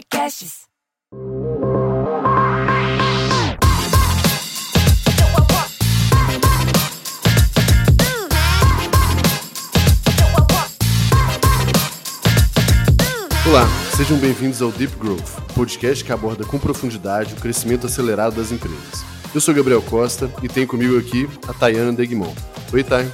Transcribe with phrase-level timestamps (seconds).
[0.00, 0.60] Podcasts.
[13.46, 15.20] Olá, sejam bem-vindos ao Deep Growth,
[15.54, 19.04] podcast que aborda com profundidade o crescimento acelerado das empresas.
[19.34, 22.34] Eu sou Gabriel Costa e tenho comigo aqui a Tayana Degmon.
[22.72, 23.12] Oi, Tay.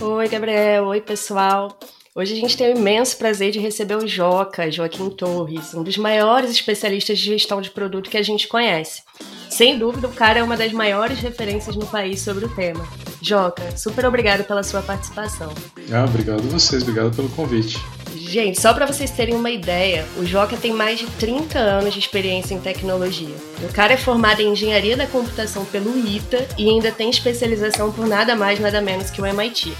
[0.00, 0.86] Oi, Gabriel.
[0.86, 1.78] Oi, pessoal.
[2.14, 5.96] Hoje a gente tem o imenso prazer de receber o Joca, Joaquim Torres, um dos
[5.96, 9.02] maiores especialistas de gestão de produto que a gente conhece.
[9.48, 12.86] Sem dúvida, o cara é uma das maiores referências no país sobre o tema.
[13.22, 15.54] Joca, super obrigado pela sua participação.
[15.90, 17.78] Ah, obrigado a vocês, obrigado pelo convite.
[18.14, 22.00] Gente, só para vocês terem uma ideia, o Joca tem mais de 30 anos de
[22.00, 23.34] experiência em tecnologia.
[23.62, 28.06] O cara é formado em engenharia da computação pelo ITA e ainda tem especialização por
[28.06, 29.72] nada mais nada menos que o MIT.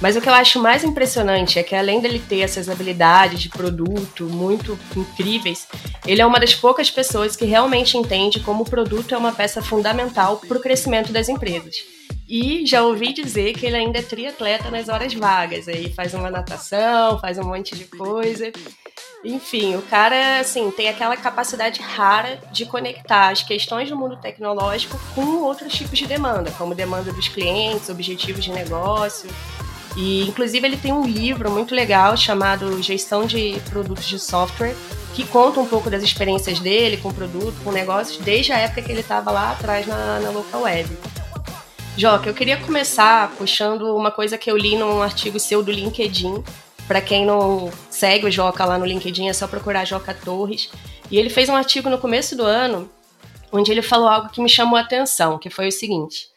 [0.00, 3.48] Mas o que eu acho mais impressionante é que além dele ter essas habilidades de
[3.48, 5.66] produto muito incríveis,
[6.06, 9.60] ele é uma das poucas pessoas que realmente entende como o produto é uma peça
[9.60, 11.76] fundamental para o crescimento das empresas.
[12.28, 16.30] E já ouvi dizer que ele ainda é triatleta nas horas vagas, aí faz uma
[16.30, 18.52] natação, faz um monte de coisa.
[19.24, 25.00] Enfim, o cara, assim, tem aquela capacidade rara de conectar as questões do mundo tecnológico
[25.14, 29.28] com outros tipos de demanda, como demanda dos clientes, objetivos de negócio.
[29.96, 34.74] E, inclusive, ele tem um livro muito legal chamado Gestão de Produtos de Software,
[35.14, 38.92] que conta um pouco das experiências dele com produto, com negócios, desde a época que
[38.92, 40.88] ele estava lá atrás na, na local web.
[41.96, 46.44] Joca, eu queria começar puxando uma coisa que eu li num artigo seu do LinkedIn.
[46.86, 50.70] Para quem não segue o Joca lá no LinkedIn, é só procurar Joca Torres.
[51.10, 52.88] E ele fez um artigo no começo do ano,
[53.50, 56.28] onde ele falou algo que me chamou a atenção, que foi o seguinte: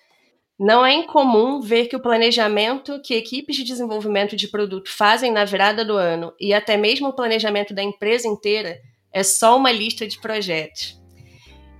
[0.62, 5.44] não é incomum ver que o planejamento que equipes de desenvolvimento de produto fazem na
[5.44, 8.78] virada do ano e até mesmo o planejamento da empresa inteira
[9.12, 11.02] é só uma lista de projetos.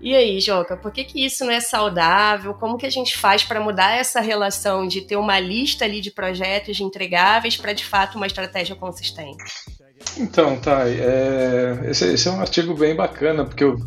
[0.02, 2.56] E aí, Joca, por que, que isso não é saudável?
[2.56, 6.10] Como que a gente faz para mudar essa relação de ter uma lista ali de
[6.10, 9.44] projetos de entregáveis para de fato uma estratégia consistente?
[10.18, 13.78] Então, Thay, é, esse, esse, é um artigo bem bacana, porque eu,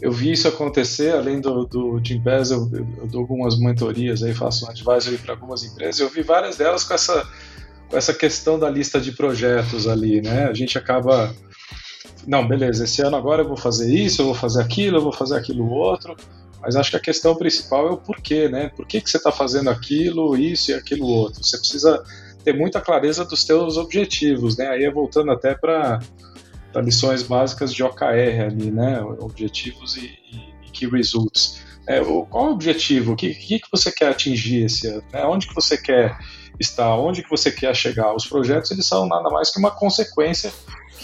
[0.00, 4.34] eu vi isso acontecer, além do, do Jim Pez, eu, eu, dou algumas mentorias aí,
[4.34, 7.28] faço um advisory para algumas empresas, eu vi várias delas com essa,
[7.88, 10.44] com essa questão da lista de projetos ali, né?
[10.44, 11.34] A gente acaba
[12.26, 15.12] não, beleza, esse ano agora eu vou fazer isso, eu vou fazer aquilo, eu vou
[15.12, 16.14] fazer aquilo outro,
[16.60, 18.70] mas acho que a questão principal é o porquê, né?
[18.76, 21.42] Por que, que você está fazendo aquilo, isso e aquilo outro?
[21.42, 22.02] Você precisa
[22.44, 24.68] ter muita clareza dos seus objetivos, né?
[24.68, 26.00] Aí é voltando até para
[26.76, 29.00] lições básicas de OKR ali, né?
[29.02, 31.64] Objetivos e, e, e Key Results.
[31.86, 33.12] É, qual é o objetivo?
[33.12, 35.02] O que, que, que você quer atingir esse ano?
[35.12, 35.24] Né?
[35.24, 36.16] Onde que você quer
[36.60, 36.94] estar?
[36.96, 38.14] Onde que você quer chegar?
[38.14, 40.52] Os projetos, eles são nada mais que uma consequência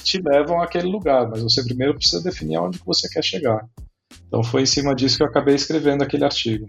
[0.05, 3.67] te levam àquele lugar, mas você primeiro precisa definir aonde você quer chegar.
[4.29, 6.67] Então foi em cima disso que eu acabei escrevendo aquele artigo.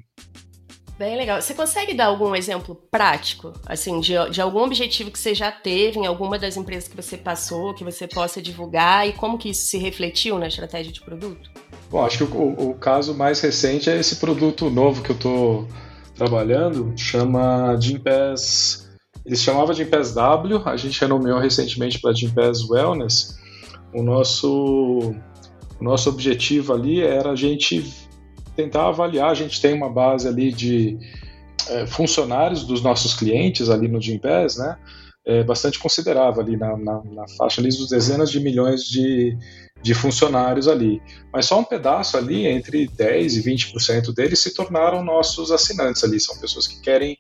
[0.98, 1.42] Bem legal.
[1.42, 6.00] Você consegue dar algum exemplo prático, assim, de, de algum objetivo que você já teve
[6.00, 9.68] em alguma das empresas que você passou, que você possa divulgar e como que isso
[9.68, 11.52] se refletiu na estratégia de produto?
[11.90, 15.68] Bom, acho que o, o caso mais recente é esse produto novo que eu estou
[16.16, 18.88] trabalhando, chama Gympass
[19.28, 23.38] eles chamavam de Gympass W, a gente renomeou recentemente para Gympass Wellness.
[23.94, 25.14] O nosso,
[25.78, 28.07] o nosso objetivo ali era a gente
[28.58, 30.98] tentar avaliar, a gente tem uma base ali de
[31.70, 34.78] é, funcionários dos nossos clientes ali no Gympass, né?
[35.26, 39.38] É bastante considerável ali na, na, na faixa ali dos dezenas de milhões de,
[39.82, 41.02] de funcionários ali.
[41.32, 46.20] Mas só um pedaço ali, entre 10% e 20% deles, se tornaram nossos assinantes ali.
[46.20, 47.18] São pessoas que querem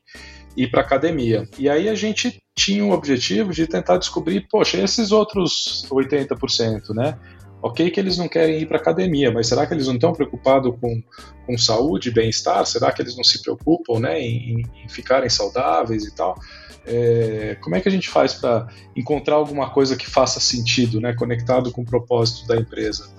[0.56, 1.47] ir para academia.
[1.59, 7.20] E aí a gente tinha o objetivo de tentar descobrir, poxa, esses outros 80%, né?
[7.62, 10.73] Ok que eles não querem ir para academia, mas será que eles não estão preocupados
[10.79, 11.01] com,
[11.45, 12.66] com saúde, bem-estar?
[12.66, 16.40] Será que eles não se preocupam né, em, em ficarem saudáveis e tal?
[16.85, 21.13] É, como é que a gente faz para encontrar alguma coisa que faça sentido, né,
[21.13, 23.09] conectado com o propósito da empresa?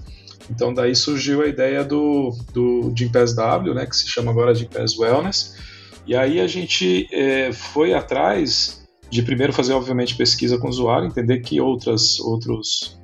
[0.50, 4.96] Então daí surgiu a ideia do, do Gympass W, né, que se chama agora Gympass
[4.96, 5.56] Wellness,
[6.06, 8.78] e aí a gente é, foi atrás
[9.10, 12.97] de primeiro fazer, obviamente, pesquisa com o usuário, entender que outras, outros,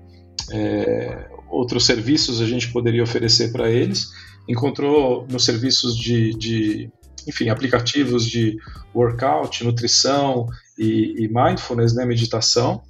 [0.53, 4.11] é, outros serviços a gente poderia oferecer para eles.
[4.49, 6.91] Encontrou nos serviços de, de,
[7.27, 8.57] enfim, aplicativos de
[8.95, 10.47] workout, nutrição
[10.79, 12.83] e, e mindfulness, né, meditação.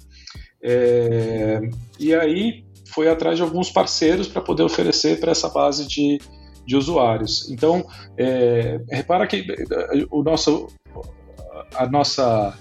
[0.61, 1.61] É,
[1.99, 6.19] e aí foi atrás de alguns parceiros para poder oferecer para essa base de,
[6.65, 7.49] de usuários.
[7.49, 7.85] Então,
[8.17, 9.45] é, repara que
[10.09, 10.67] o nosso,
[11.75, 12.57] a nossa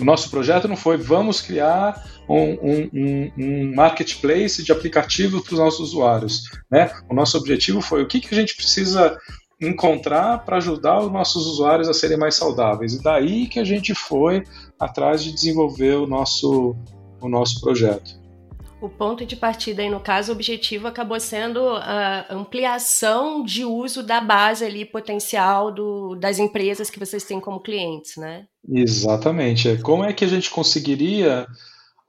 [0.00, 5.58] O nosso projeto não foi vamos criar um, um, um marketplace de aplicativo para os
[5.58, 6.44] nossos usuários.
[6.70, 6.90] Né?
[7.08, 9.18] O nosso objetivo foi o que, que a gente precisa
[9.60, 12.94] encontrar para ajudar os nossos usuários a serem mais saudáveis.
[12.94, 14.42] E daí que a gente foi
[14.78, 16.74] atrás de desenvolver o nosso,
[17.20, 18.21] o nosso projeto.
[18.82, 24.02] O ponto de partida aí, no caso, o objetivo acabou sendo a ampliação de uso
[24.02, 28.44] da base ali potencial do, das empresas que vocês têm como clientes, né?
[28.68, 29.68] Exatamente.
[29.68, 31.46] É, como é que a gente conseguiria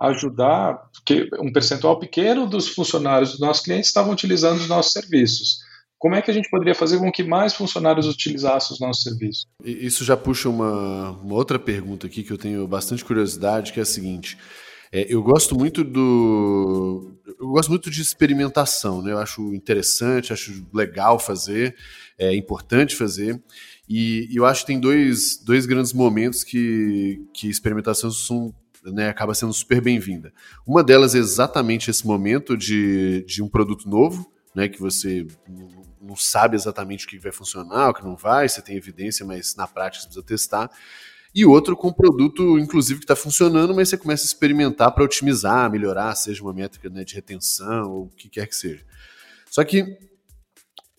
[0.01, 5.59] ajudar, porque um percentual pequeno dos funcionários dos nossos clientes estavam utilizando os nossos serviços.
[5.99, 9.45] Como é que a gente poderia fazer com que mais funcionários utilizassem os nossos serviços?
[9.63, 13.83] Isso já puxa uma, uma outra pergunta aqui que eu tenho bastante curiosidade, que é
[13.83, 14.39] a seguinte.
[14.95, 17.17] É, eu gosto muito do.
[17.25, 19.11] Eu gosto muito de experimentação, né?
[19.11, 21.75] Eu acho interessante, acho legal fazer,
[22.15, 23.41] é importante fazer.
[23.89, 28.53] E, e eu acho que tem dois, dois grandes momentos que, que experimentação são
[28.85, 30.31] né, acaba sendo super bem-vinda.
[30.67, 35.25] Uma delas é exatamente esse momento de, de um produto novo, né, que você
[35.99, 39.55] não sabe exatamente o que vai funcionar, o que não vai, você tem evidência, mas
[39.55, 40.69] na prática você precisa testar.
[41.35, 45.71] E outro com produto, inclusive, que está funcionando, mas você começa a experimentar para otimizar,
[45.71, 48.83] melhorar, seja uma métrica né, de retenção ou o que quer que seja.
[49.49, 49.97] Só que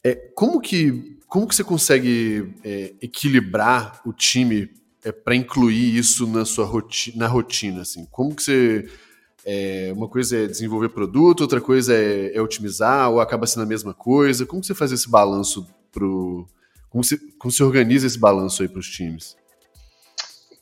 [0.02, 4.70] é, como que como que você consegue é, equilibrar o time
[5.02, 8.06] é, para incluir isso na sua rotina, na rotina, assim?
[8.10, 8.88] Como que você
[9.44, 13.66] é, uma coisa é desenvolver produto, outra coisa é, é, otimizar, ou acaba sendo a
[13.66, 14.46] mesma coisa?
[14.46, 16.46] Como você faz esse balanço pro.
[16.88, 19.36] Como você, como você organiza esse balanço aí para os times?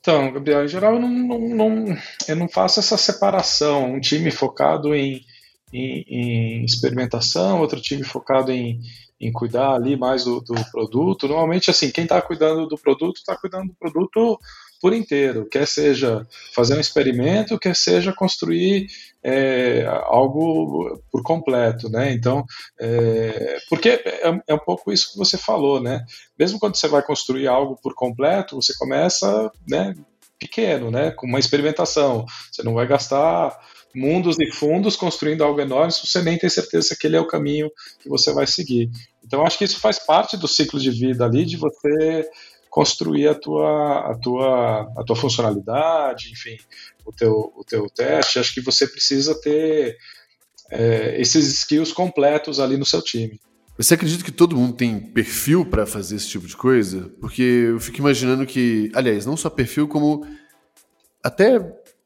[0.03, 1.97] Então, Gabriel, em geral eu não, não, não,
[2.27, 3.95] eu não faço essa separação.
[3.95, 5.25] Um time focado em,
[5.73, 8.81] em, em experimentação, outro time focado em,
[9.21, 11.29] em cuidar ali mais do, do produto.
[11.29, 14.41] Normalmente, assim, quem está cuidando do produto está cuidando do produto
[14.83, 18.89] por inteiro, quer seja fazer um experimento, quer seja construir
[19.23, 22.13] é, algo por completo, né?
[22.13, 22.45] Então,
[22.81, 26.05] é, porque é, é, um pouco isso que você falou, né?
[26.37, 29.95] Mesmo quando você vai construir algo por completo, você começa, né?
[30.37, 31.13] Pequeno, né?
[31.13, 32.27] Com uma experimentação.
[32.51, 33.57] Você não vai gastar
[33.95, 37.27] mundos e fundos construindo algo enorme se você nem tem certeza se aquele é o
[37.27, 37.71] caminho
[38.01, 38.91] que você vai seguir.
[39.25, 42.29] Então, acho que isso faz parte do ciclo de vida ali, de você
[42.73, 46.57] construir a tua, a tua, a tua funcionalidade, enfim,
[47.05, 48.39] o teu, o teu teste.
[48.39, 49.99] Acho que você precisa ter
[50.71, 53.39] é, esses skills completos ali no seu time.
[53.77, 57.13] Você acredita que todo mundo tem perfil para fazer esse tipo de coisa?
[57.21, 60.27] Porque eu fico imaginando que, aliás, não só perfil, como
[61.23, 61.61] até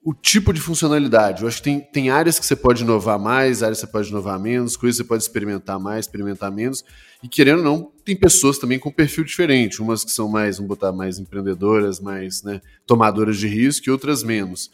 [0.07, 1.43] o tipo de funcionalidade.
[1.43, 4.09] Eu acho que tem, tem áreas que você pode inovar mais, áreas que você pode
[4.09, 6.85] inovar menos, coisas que você pode experimentar mais, experimentar menos.
[7.25, 9.83] E querendo ou não, tem pessoas também com perfil diferente.
[9.83, 14.23] Umas que são mais, vamos botar, mais empreendedoras, mais né, tomadoras de risco e outras
[14.23, 14.71] menos.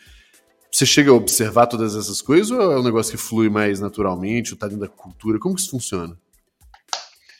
[0.70, 4.52] Você chega a observar todas essas coisas ou é um negócio que flui mais naturalmente,
[4.52, 5.38] ou está dentro da cultura?
[5.38, 6.14] Como que isso funciona?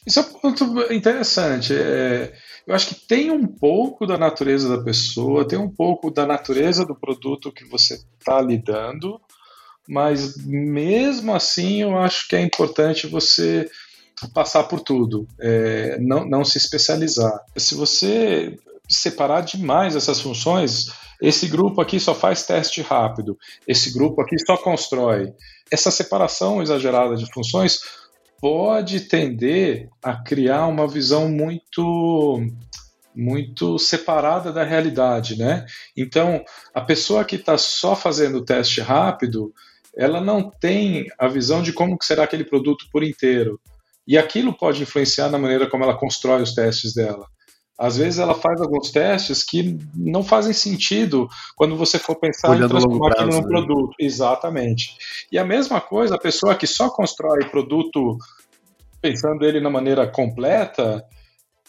[0.06, 1.74] Isso é um ponto interessante.
[1.74, 2.32] É,
[2.66, 6.84] eu acho que tem um pouco da natureza da pessoa, tem um pouco da natureza
[6.84, 9.20] do produto que você está lidando,
[9.88, 13.68] mas mesmo assim eu acho que é importante você
[14.32, 17.44] passar por tudo, é, não, não se especializar.
[17.56, 18.56] Se você
[18.88, 23.36] separar demais essas funções, esse grupo aqui só faz teste rápido,
[23.66, 25.32] esse grupo aqui só constrói.
[25.70, 27.80] Essa separação exagerada de funções
[28.42, 32.44] pode tender a criar uma visão muito
[33.14, 35.64] muito separada da realidade, né?
[35.96, 36.42] Então,
[36.74, 39.52] a pessoa que está só fazendo o teste rápido,
[39.94, 43.60] ela não tem a visão de como será aquele produto por inteiro.
[44.08, 47.26] E aquilo pode influenciar na maneira como ela constrói os testes dela.
[47.82, 52.66] Às vezes ela faz alguns testes que não fazem sentido quando você for pensar Olhando
[52.66, 53.48] em transformar aquilo num né?
[53.48, 53.92] produto.
[53.98, 54.96] Exatamente.
[55.32, 58.16] E a mesma coisa, a pessoa que só constrói produto
[59.00, 61.04] pensando ele na maneira completa,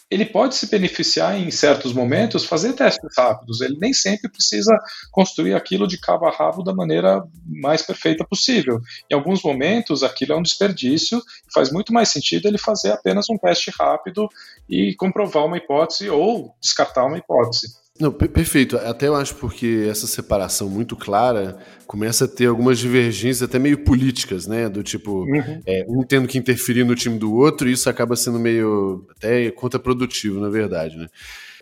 [0.08, 3.60] ele pode se beneficiar em certos momentos, fazer testes rápidos.
[3.60, 4.78] Ele nem sempre precisa
[5.10, 8.80] construir aquilo de cabo a rabo da maneira mais perfeita possível.
[9.10, 13.28] Em alguns momentos, aquilo é um desperdício e faz muito mais sentido ele fazer apenas
[13.28, 14.28] um teste rápido
[14.68, 17.84] e comprovar uma hipótese ou descartar uma hipótese.
[17.98, 18.76] Não, perfeito.
[18.76, 23.84] Até eu acho porque essa separação muito clara começa a ter algumas divergências até meio
[23.84, 24.68] políticas, né?
[24.68, 25.62] Do tipo, uhum.
[25.64, 29.48] é, um tendo que interferir no time do outro, e isso acaba sendo meio até
[29.52, 31.06] contraprodutivo, na verdade, né?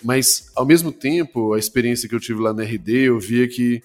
[0.02, 3.82] Mas, ao mesmo tempo, a experiência que eu tive lá na RD, eu via que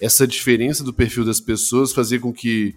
[0.00, 2.74] essa diferença do perfil das pessoas fazia com que,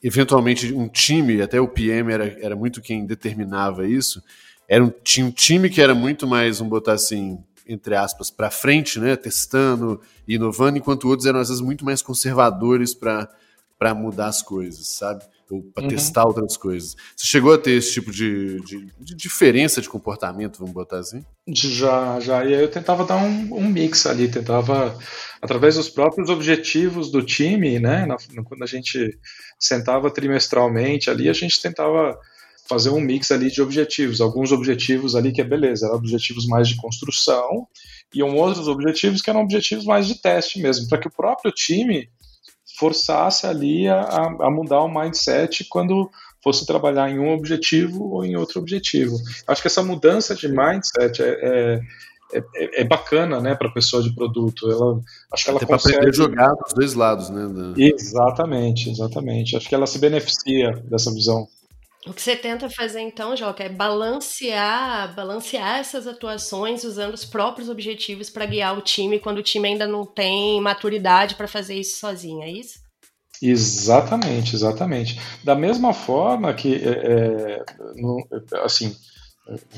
[0.00, 4.22] eventualmente, um time, até o PM era, era muito quem determinava isso,
[4.72, 7.38] era um, tinha um time que era muito mais, vamos botar assim,
[7.68, 12.94] entre aspas, para frente, né, testando, inovando, enquanto outros eram às vezes muito mais conservadores
[12.94, 13.28] para
[13.94, 15.24] mudar as coisas, sabe?
[15.50, 15.90] Ou para uhum.
[15.90, 16.96] testar outras coisas.
[17.14, 21.22] Você chegou a ter esse tipo de, de, de, diferença de comportamento, vamos botar assim?
[21.46, 22.42] Já, já.
[22.42, 24.98] E aí eu tentava dar um, um mix ali, tentava,
[25.42, 28.06] através dos próprios objetivos do time, né?
[28.06, 29.18] Na, quando a gente
[29.58, 32.18] sentava trimestralmente ali, a gente tentava
[32.68, 34.20] fazer um mix ali de objetivos.
[34.20, 37.66] Alguns objetivos ali que é beleza, eram objetivos mais de construção,
[38.14, 42.08] e outros objetivos que eram objetivos mais de teste mesmo, para que o próprio time
[42.78, 46.10] forçasse ali a, a, mudar o mindset quando
[46.42, 49.16] fosse trabalhar em um objetivo ou em outro objetivo.
[49.46, 51.80] Acho que essa mudança de mindset é, é
[52.34, 54.70] é, é, bacana, né, para a pessoa de produto.
[54.70, 55.00] Ela,
[55.32, 57.42] acho que ela Até consegue aprender a jogar dos dois lados, né?
[57.76, 59.56] Exatamente, exatamente.
[59.56, 61.46] Acho que ela se beneficia dessa visão.
[62.04, 67.68] O que você tenta fazer então, Joca, é balancear, balancear essas atuações usando os próprios
[67.68, 72.00] objetivos para guiar o time quando o time ainda não tem maturidade para fazer isso
[72.00, 72.80] sozinho, é isso?
[73.40, 75.20] Exatamente, exatamente.
[75.44, 78.96] Da mesma forma que, é, é assim,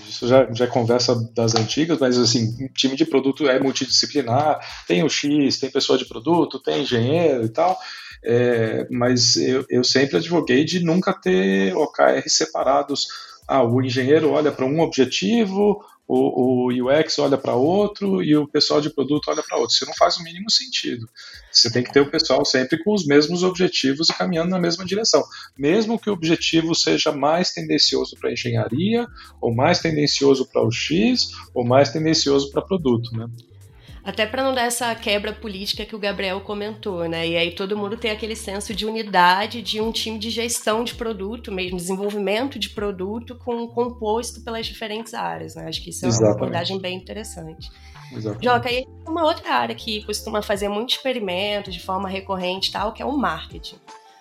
[0.08, 5.02] isso já, já é conversa das antigas, mas assim, time de produto é multidisciplinar, tem
[5.02, 7.78] o X, tem pessoa de produto, tem engenheiro e tal.
[8.24, 13.06] É, mas eu, eu sempre advoguei de nunca ter OKR separados.
[13.46, 18.80] Ah, o engenheiro olha para um objetivo, o, UX olha para outro e o pessoal
[18.80, 19.74] de produto olha para outro.
[19.74, 21.08] Isso não faz o mínimo sentido.
[21.50, 24.84] Você tem que ter o pessoal sempre com os mesmos objetivos e caminhando na mesma
[24.84, 25.24] direção.
[25.56, 29.06] Mesmo que o objetivo seja mais tendencioso para engenharia,
[29.40, 33.10] ou mais tendencioso para o X, ou mais tendencioso para produto.
[33.16, 33.26] Né?
[34.04, 37.26] Até para não dar essa quebra política que o Gabriel comentou, né?
[37.26, 40.94] E aí todo mundo tem aquele senso de unidade de um time de gestão de
[40.94, 45.68] produto, mesmo desenvolvimento de produto com composto pelas diferentes áreas, né?
[45.68, 46.30] Acho que isso é Exatamente.
[46.30, 47.70] uma abordagem bem interessante.
[48.12, 48.44] Exatamente.
[48.44, 53.02] Joca, e uma outra área que costuma fazer muitos experimentos de forma recorrente tal, que
[53.02, 53.76] é o marketing.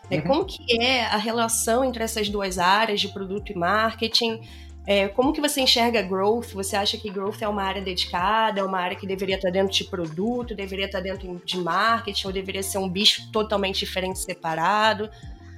[0.09, 0.17] Né?
[0.17, 0.23] Uhum.
[0.23, 4.41] Como que é a relação entre essas duas áreas de produto e marketing?
[4.85, 6.51] É, como que você enxerga growth?
[6.53, 9.73] Você acha que growth é uma área dedicada, é uma área que deveria estar dentro
[9.73, 15.09] de produto, deveria estar dentro de marketing, ou deveria ser um bicho totalmente diferente, separado?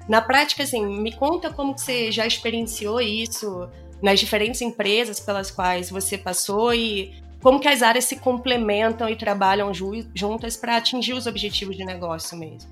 [0.07, 3.67] Na prática, assim, me conta como que você já experienciou isso
[4.01, 9.15] nas diferentes empresas pelas quais você passou e como que as áreas se complementam e
[9.15, 12.69] trabalham ju juntas para atingir os objetivos de negócio mesmo.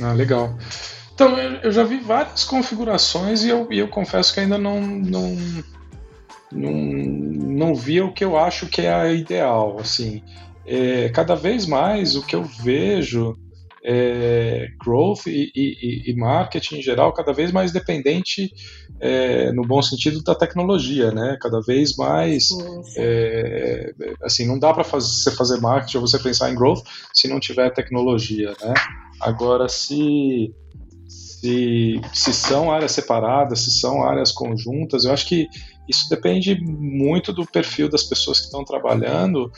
[0.00, 0.56] Ah, legal.
[1.12, 5.36] Então, eu já vi várias configurações e eu, e eu confesso que ainda não, não,
[6.52, 9.78] não, não via o que eu acho que é a ideal.
[9.78, 10.22] Assim,
[10.66, 13.36] é, cada vez mais o que eu vejo
[13.82, 18.52] é growth e, e, e, marketing em geral cada vez mais dependente
[19.00, 21.38] é, no bom sentido da tecnologia, né?
[21.40, 22.50] Cada vez mais
[22.98, 23.90] é,
[24.22, 27.72] assim não dá para você fazer marketing ou você pensar em growth se não tiver
[27.72, 28.74] tecnologia, né?
[29.18, 30.54] Agora se
[31.08, 35.48] se, se são áreas separadas, se são áreas conjuntas, eu acho que
[35.90, 39.50] isso depende muito do perfil das pessoas que estão trabalhando.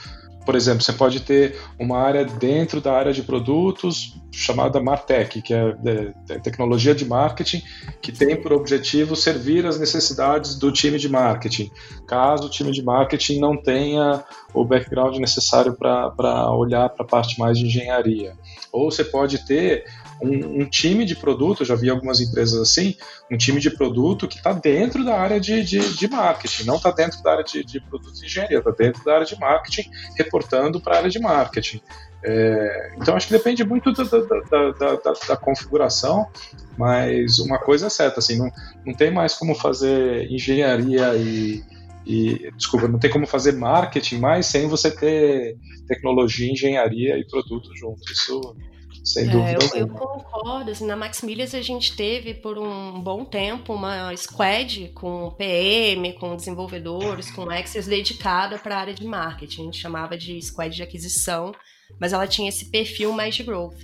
[0.45, 5.55] Por exemplo, você pode ter uma área dentro da área de produtos chamada Martech, que
[5.55, 7.62] é, é, é tecnologia de marketing,
[8.01, 11.71] que tem por objetivo servir as necessidades do time de marketing.
[12.09, 14.25] Caso o time de marketing não tenha
[14.55, 18.33] o background necessário para olhar para a parte mais de engenharia.
[18.73, 19.85] Ou você pode ter
[20.23, 22.97] um, um, time de produto, já vi algumas empresas assim,
[23.31, 26.91] um time de produto que está dentro da área de, de, de marketing, não está
[26.91, 30.81] dentro da área de, de produtos de engenharia, está dentro da área de marketing, reportando
[30.81, 31.81] para a área de marketing.
[32.25, 36.29] É, então acho que depende muito da, da, da, da, da configuração,
[36.79, 38.50] mas uma coisa é certa, assim, não,
[38.87, 41.64] não tem mais como fazer engenharia e,
[42.07, 45.57] e desculpa, não tem como fazer marketing mais sem você ter
[45.88, 48.00] tecnologia, engenharia e produto junto.
[48.12, 48.55] Isso
[49.05, 49.65] sem dúvida.
[49.65, 50.71] É, eu, eu, concordo.
[50.71, 56.37] Assim, na Maximilias a gente teve por um bom tempo uma squad com PM, com
[56.37, 59.63] desenvolvedores, com Access dedicada para a área de marketing.
[59.63, 61.53] A gente chamava de squad de aquisição,
[62.01, 63.81] mas ela tinha esse perfil mais de growth.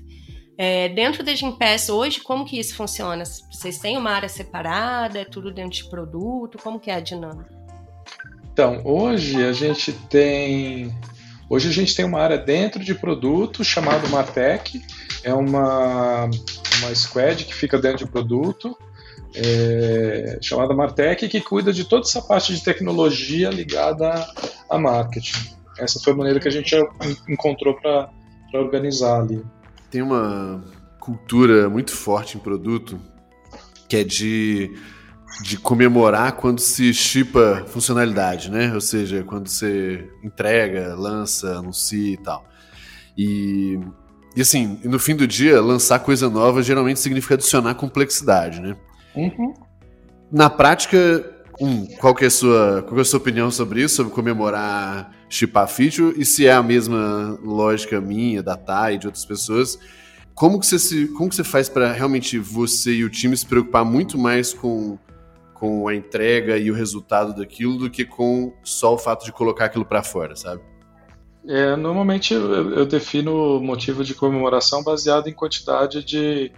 [0.57, 3.25] É, dentro da Gimpass hoje, como que isso funciona?
[3.25, 5.21] Vocês têm uma área separada?
[5.21, 6.59] É tudo dentro de produto?
[6.59, 7.57] Como que é a dinâmica?
[8.53, 10.93] Então, hoje a gente tem
[11.51, 14.83] Hoje a gente tem uma área dentro de produto chamada Martech,
[15.25, 18.77] é uma, uma squad que fica dentro de produto,
[19.35, 24.27] é, chamada Martech, que cuida de toda essa parte de tecnologia ligada
[24.69, 25.57] a marketing.
[25.79, 26.77] Essa foi a maneira que a gente
[27.29, 28.11] encontrou para
[28.53, 29.43] organizar ali.
[29.91, 30.63] Tem uma
[31.01, 33.01] cultura muito forte em produto
[33.89, 34.77] que é de
[35.43, 38.73] de comemorar quando se chipa funcionalidade, né?
[38.75, 42.45] Ou seja, quando você entrega, lança, anuncia e tal.
[43.17, 43.79] E,
[44.35, 48.77] e assim, no fim do dia, lançar coisa nova geralmente significa adicionar complexidade, né?
[49.15, 49.55] Uhum.
[50.31, 50.99] Na prática,
[51.61, 55.13] um, qual, que é a sua, qual é a sua opinião sobre isso, sobre comemorar
[55.29, 59.79] chipar feature, e se é a mesma lógica minha, da Thay e de outras pessoas,
[60.35, 63.45] como que você, se, como que você faz para realmente você e o time se
[63.45, 64.97] preocupar muito mais com,
[65.59, 69.67] com a entrega e o resultado daquilo do que com só o fato de colocar
[69.67, 70.63] aquilo para fora, sabe?
[71.47, 76.53] É, normalmente eu, eu defino motivo de comemoração baseado em quantidade de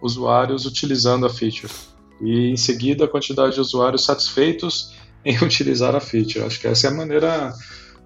[0.00, 1.72] usuários utilizando a feature
[2.20, 4.94] e em seguida a quantidade de usuários satisfeitos
[5.24, 6.44] em utilizar a feature.
[6.44, 7.52] Acho que essa é a maneira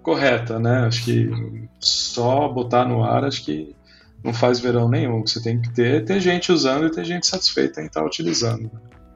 [0.03, 0.87] correta, né?
[0.87, 1.31] Acho que
[1.79, 3.77] só botar no ar, acho que
[4.25, 5.25] não faz verão nenhum.
[5.27, 8.71] Você tem que ter ter gente usando e ter gente satisfeita em estar utilizando.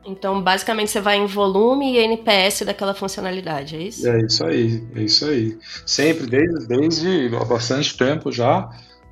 [0.06, 4.08] Então, basicamente, você vai em volume e NPS daquela funcionalidade, é isso?
[4.08, 5.58] É isso aí, é isso aí.
[5.87, 8.68] Sempre, desde, desde há bastante tempo já,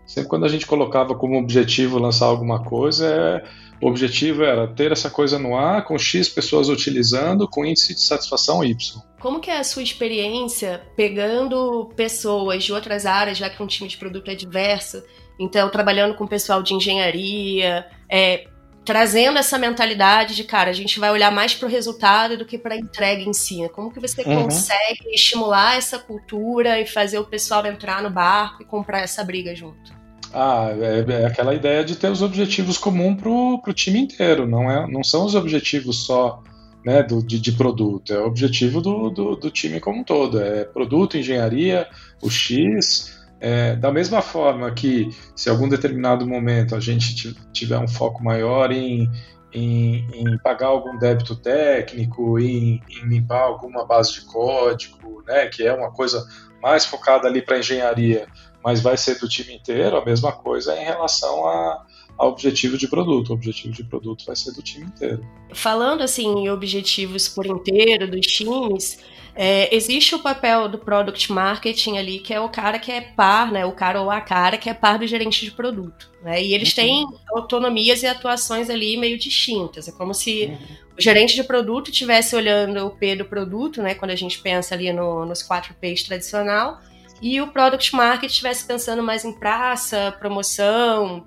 [0.07, 3.45] sempre quando a gente colocava como objetivo lançar alguma coisa, é,
[3.81, 8.03] o objetivo era ter essa coisa no ar, com X pessoas utilizando, com índice de
[8.03, 8.77] satisfação Y.
[9.21, 13.89] Como que é a sua experiência pegando pessoas de outras áreas, já que um time
[13.89, 15.03] de produto é diverso,
[15.39, 18.45] então, trabalhando com o pessoal de engenharia, é,
[18.85, 22.59] trazendo essa mentalidade de, cara, a gente vai olhar mais para o resultado do que
[22.59, 23.63] para a entrega em si.
[23.63, 23.69] Né?
[23.69, 24.45] Como que você uhum.
[24.45, 29.55] consegue estimular essa cultura e fazer o pessoal entrar no barco e comprar essa briga
[29.55, 29.93] junto?
[30.35, 34.71] Ah, é, é aquela ideia de ter os objetivos comuns para o time inteiro, não,
[34.71, 36.43] é, não são os objetivos só
[36.85, 40.41] né, do, de, de, produto, é o objetivo do, do, do time como um todo,
[40.41, 41.87] é produto, engenharia,
[42.23, 47.89] o X, é, da mesma forma que, se algum determinado momento a gente tiver um
[47.89, 49.11] foco maior em,
[49.53, 55.67] em, em pagar algum débito técnico, em, em, limpar alguma base de código, né, que
[55.67, 56.25] é uma coisa
[56.63, 58.29] mais focada ali para engenharia,
[58.65, 62.89] mas vai ser do time inteiro, a mesma coisa em relação a, ao objetivo de
[62.89, 63.31] produto.
[63.31, 65.27] O objetivo de produto vai ser do time inteiro.
[65.53, 68.99] Falando assim em objetivos por inteiro dos times,
[69.35, 73.51] é, existe o papel do product marketing ali, que é o cara que é par,
[73.51, 73.65] né?
[73.65, 76.11] O cara ou a cara que é par do gerente de produto.
[76.23, 76.43] Né?
[76.43, 76.75] E eles uhum.
[76.75, 79.89] têm autonomias e atuações ali meio distintas.
[79.89, 80.59] É como se uhum.
[80.99, 83.95] o gerente de produto estivesse olhando o P do produto, né?
[83.95, 86.79] Quando a gente pensa ali no, nos quatro P's tradicional,
[87.23, 91.25] e o product marketing estivesse pensando mais em praça, promoção,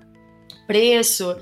[0.66, 1.36] preço.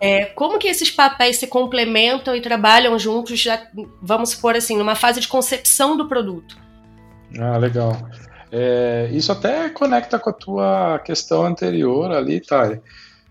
[0.00, 3.60] É, como que esses papéis se complementam e trabalham juntos, já,
[4.00, 6.56] vamos supor assim, numa fase de concepção do produto?
[7.38, 7.96] Ah, legal.
[8.52, 12.80] É, isso até conecta com a tua questão anterior ali, Thay,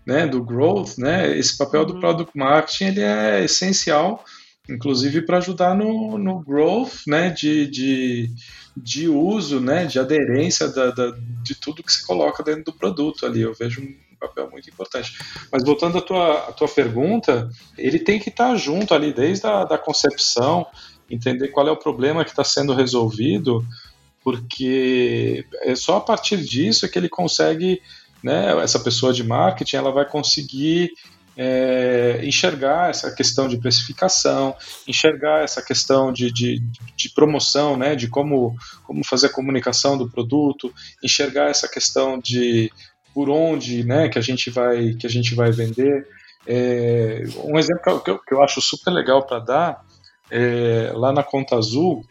[0.06, 2.00] né, do growth, né, esse papel do uhum.
[2.00, 4.22] product marketing ele é essencial,
[4.68, 8.30] inclusive para ajudar no, no growth, né, de, de,
[8.76, 13.24] de uso, né, de aderência da, da, de tudo que se coloca dentro do produto
[13.24, 13.40] ali.
[13.40, 13.80] Eu vejo
[14.18, 15.12] papel muito importante.
[15.52, 19.64] Mas voltando à tua, à tua pergunta, ele tem que estar junto ali desde a
[19.64, 20.66] da concepção,
[21.10, 23.64] entender qual é o problema que está sendo resolvido,
[24.22, 27.80] porque é só a partir disso que ele consegue,
[28.22, 30.90] né, essa pessoa de marketing, ela vai conseguir
[31.36, 34.56] é, enxergar essa questão de precificação,
[34.88, 36.62] enxergar essa questão de, de,
[36.96, 40.72] de, promoção, né, de como, como fazer a comunicação do produto,
[41.02, 42.72] enxergar essa questão de
[43.12, 46.06] por onde né, que, a gente vai, que a gente vai vender.
[46.46, 49.84] É, um exemplo que eu, que eu acho super legal para dar,
[50.30, 52.04] é, lá na Conta Azul,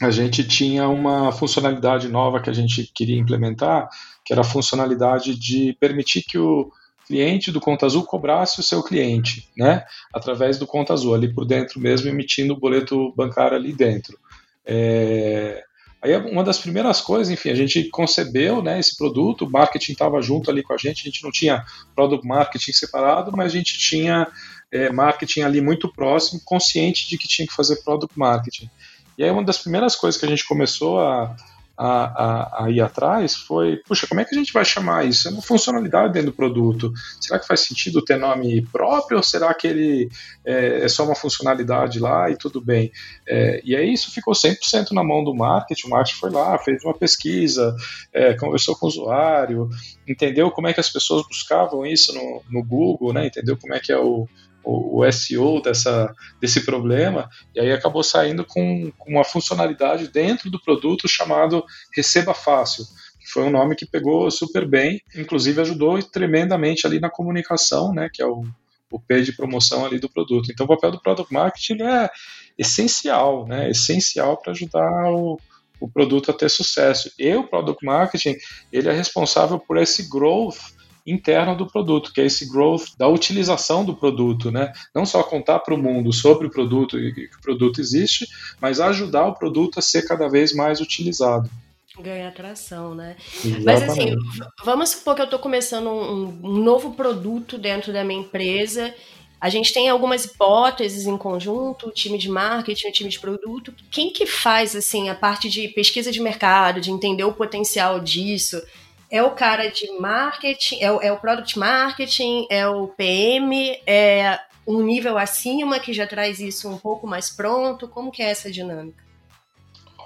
[0.00, 3.88] a gente tinha uma funcionalidade nova que a gente queria implementar,
[4.24, 6.72] que era a funcionalidade de permitir que o
[7.10, 11.44] cliente do Conta Azul cobrasse o seu cliente, né, através do Conta Azul, ali por
[11.44, 14.16] dentro mesmo, emitindo o boleto bancário ali dentro.
[14.64, 15.64] É,
[16.02, 20.22] Aí uma das primeiras coisas, enfim, a gente concebeu né, esse produto, o marketing estava
[20.22, 21.62] junto ali com a gente, a gente não tinha
[21.94, 24.26] product marketing separado, mas a gente tinha
[24.72, 28.70] é, marketing ali muito próximo, consciente de que tinha que fazer product marketing.
[29.18, 31.36] E aí uma das primeiras coisas que a gente começou a,
[31.82, 35.26] a, a, a, ir atrás foi, puxa, como é que a gente vai chamar isso?
[35.26, 36.92] É uma funcionalidade dentro do produto.
[37.18, 40.10] Será que faz sentido ter nome próprio ou será que ele
[40.44, 42.92] é, é só uma funcionalidade lá e tudo bem?
[43.26, 45.86] É, e aí isso ficou 100% na mão do marketing.
[45.86, 47.74] O marketing foi lá, fez uma pesquisa,
[48.12, 49.70] é, conversou com o usuário,
[50.06, 53.26] entendeu como é que as pessoas buscavam isso no, no Google, né?
[53.26, 54.28] entendeu como é que é o,
[54.62, 60.50] o, o SEO dessa, desse problema, e aí acabou saindo com, com uma funcionalidade dentro
[60.50, 62.84] do produto chamado Receba Fácil,
[63.18, 68.08] que foi um nome que pegou super bem, inclusive ajudou tremendamente ali na comunicação, né,
[68.12, 68.44] que é o,
[68.90, 70.50] o P de promoção ali do produto.
[70.50, 72.10] Então o papel do Product Marketing é,
[72.58, 73.70] essencial, né?
[73.70, 75.40] Essencial para ajudar o,
[75.80, 77.10] o produto a ter sucesso.
[77.18, 78.36] E o Product Marketing,
[78.72, 80.58] ele é responsável por esse growth
[81.06, 84.72] interno do produto, que é esse growth da utilização do produto, né?
[84.94, 88.26] Não só contar para o mundo sobre o produto e que o produto existe,
[88.60, 91.50] mas ajudar o produto a ser cada vez mais utilizado.
[91.98, 93.16] Ganhar atração, né?
[93.44, 93.64] Exatamente.
[93.64, 94.16] Mas assim,
[94.64, 98.94] vamos supor que eu estou começando um, um novo produto dentro da minha empresa
[99.40, 103.72] a gente tem algumas hipóteses em conjunto, o time de marketing, o time de produto.
[103.90, 108.62] Quem que faz assim a parte de pesquisa de mercado, de entender o potencial disso?
[109.10, 114.38] É o cara de marketing, é o, é o product marketing, é o PM, é
[114.66, 117.88] um nível acima que já traz isso um pouco mais pronto?
[117.88, 119.02] Como que é essa dinâmica?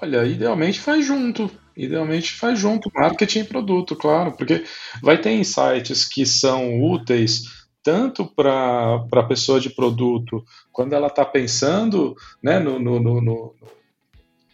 [0.01, 1.49] Olha, idealmente faz junto.
[1.75, 4.63] Idealmente faz junto marketing e produto, claro, porque
[5.01, 11.23] vai ter insights que são úteis tanto para a pessoa de produto, quando ela está
[11.23, 13.55] pensando né, no, no, no, no,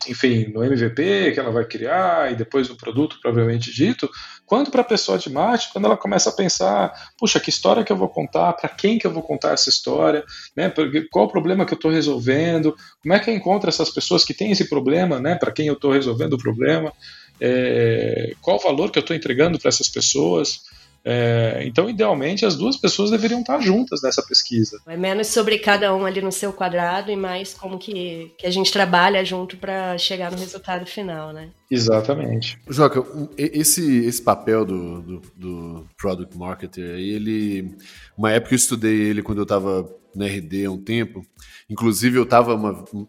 [0.06, 4.10] enfim, no MVP que ela vai criar e depois no produto provavelmente dito,
[4.52, 7.92] quanto para a pessoa de marketing, quando ela começa a pensar, puxa, que história que
[7.94, 10.70] eu vou contar, para quem que eu vou contar essa história, né,
[11.10, 14.34] qual o problema que eu estou resolvendo, como é que eu encontro essas pessoas que
[14.34, 16.92] têm esse problema, né, para quem eu estou resolvendo o problema,
[17.40, 20.64] é, qual o valor que eu estou entregando para essas pessoas,
[21.04, 24.80] é, então, idealmente, as duas pessoas deveriam estar juntas nessa pesquisa.
[24.88, 28.52] É menos sobre cada um ali no seu quadrado e mais como que, que a
[28.52, 31.50] gente trabalha junto para chegar no resultado final, né?
[31.70, 32.60] Exatamente.
[32.70, 33.04] Joca,
[33.38, 37.76] esse, esse papel do, do, do Product Marketer, ele.
[38.16, 41.26] Uma época eu estudei ele quando eu estava na RD há um tempo.
[41.70, 42.58] Inclusive, eu estava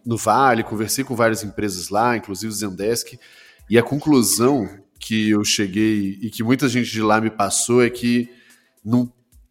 [0.06, 3.18] no Vale, conversei com várias empresas lá, inclusive o Zendesk,
[3.68, 4.68] e a conclusão
[5.02, 8.30] que eu cheguei e que muita gente de lá me passou é que,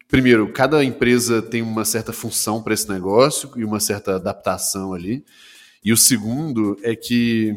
[0.08, 5.22] primeiro, cada empresa tem uma certa função para esse negócio e uma certa adaptação ali.
[5.84, 7.54] E o segundo é que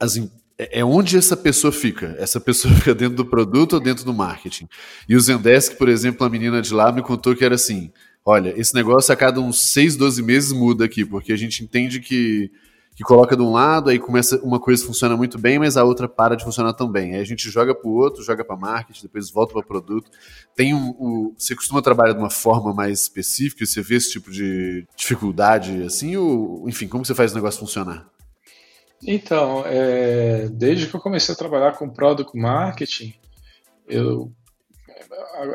[0.00, 0.16] as,
[0.56, 2.16] é, é onde essa pessoa fica.
[2.18, 4.66] Essa pessoa fica dentro do produto ou dentro do marketing.
[5.06, 7.92] E o Zendesk, por exemplo, a menina de lá me contou que era assim:
[8.24, 12.00] olha, esse negócio a cada uns 6, 12 meses muda aqui, porque a gente entende
[12.00, 12.50] que
[13.00, 16.06] que coloca de um lado, aí começa uma coisa funciona muito bem, mas a outra
[16.06, 17.14] para de funcionar tão bem.
[17.14, 20.10] Aí a gente joga para o outro, joga para marketing, depois volta para produto.
[20.54, 23.64] Tem um, você costuma trabalhar de uma forma mais específica?
[23.64, 26.14] Você vê esse tipo de dificuldade assim?
[26.18, 28.06] Ou, enfim, como você faz o negócio funcionar?
[29.02, 33.14] Então, é, desde que eu comecei a trabalhar com product marketing,
[33.88, 34.30] eu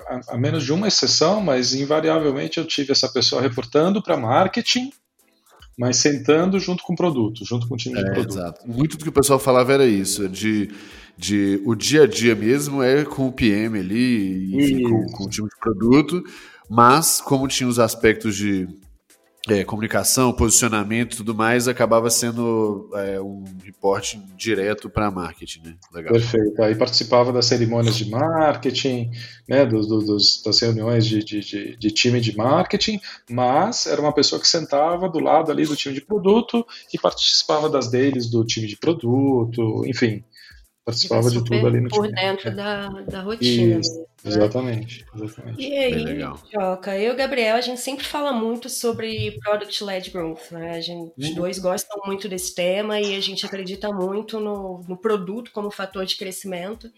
[0.08, 4.90] a, a, menos de uma exceção, mas invariavelmente eu tive essa pessoa reportando para marketing
[5.78, 8.32] mas sentando junto com o produto, junto com o time de é, produto.
[8.32, 8.68] Exato.
[8.68, 10.72] Muito do que o pessoal falava era isso, de,
[11.18, 15.30] de o dia a dia mesmo é com o PM ali, enfim, com, com, o
[15.30, 16.24] time de produto,
[16.70, 18.68] mas como tinha os aspectos de
[19.48, 25.76] é, comunicação, posicionamento e tudo mais, acabava sendo é, um reporte direto para marketing, né?
[25.94, 26.14] Legal.
[26.14, 26.62] Perfeito.
[26.64, 29.12] Aí participava das cerimônias de marketing,
[29.48, 34.42] né, dos, dos das reuniões de, de, de, time de marketing, mas era uma pessoa
[34.42, 38.66] que sentava do lado ali do time de produto e participava das deles do time
[38.66, 40.24] de produto, enfim,
[40.86, 42.16] participava de tudo ali no por time.
[42.16, 43.80] Por dentro da, da rotina.
[43.80, 44.06] Isso, né?
[44.24, 45.62] exatamente, exatamente.
[45.62, 46.20] E aí,
[46.54, 50.78] Joca, eu e o Gabriel, a gente sempre fala muito sobre Product-Led Growth, né?
[50.78, 51.36] A gente, os uhum.
[51.36, 56.06] dois gostam muito desse tema e a gente acredita muito no, no produto como fator
[56.06, 56.92] de crescimento.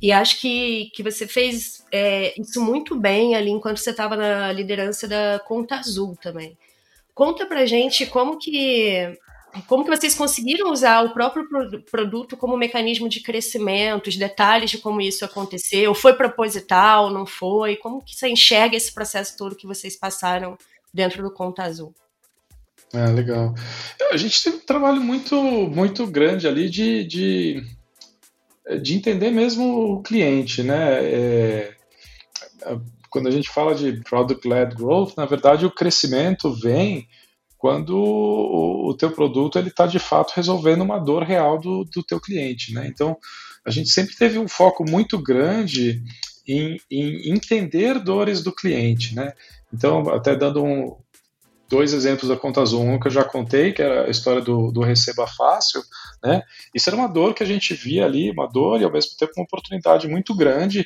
[0.00, 4.50] E acho que, que você fez é, isso muito bem ali enquanto você estava na
[4.52, 6.56] liderança da Conta Azul também.
[7.14, 9.16] Conta pra gente como que
[9.66, 11.46] como que vocês conseguiram usar o próprio
[11.90, 17.76] produto como mecanismo de crescimento, os detalhes de como isso aconteceu, foi proposital, não foi?
[17.76, 20.58] Como que você enxerga esse processo todo que vocês passaram
[20.92, 21.94] dentro do Conta Azul?
[22.92, 23.54] É, legal.
[24.12, 27.66] A gente teve um trabalho muito, muito grande ali de, de,
[28.82, 31.04] de entender mesmo o cliente, né?
[31.04, 31.74] É,
[33.10, 37.08] quando a gente fala de product-led growth, na verdade o crescimento vem
[37.64, 42.02] quando o, o teu produto ele está de fato resolvendo uma dor real do, do
[42.02, 42.86] teu cliente, né?
[42.86, 43.16] Então
[43.64, 46.02] a gente sempre teve um foco muito grande
[46.46, 49.32] em, em entender dores do cliente, né?
[49.72, 50.94] Então até dando um,
[51.66, 54.70] dois exemplos da conta Azul, um que eu já contei, que era a história do,
[54.70, 55.82] do receba fácil,
[56.22, 56.42] né?
[56.74, 59.32] Isso era uma dor que a gente via ali, uma dor e ao mesmo tempo
[59.38, 60.84] uma oportunidade muito grande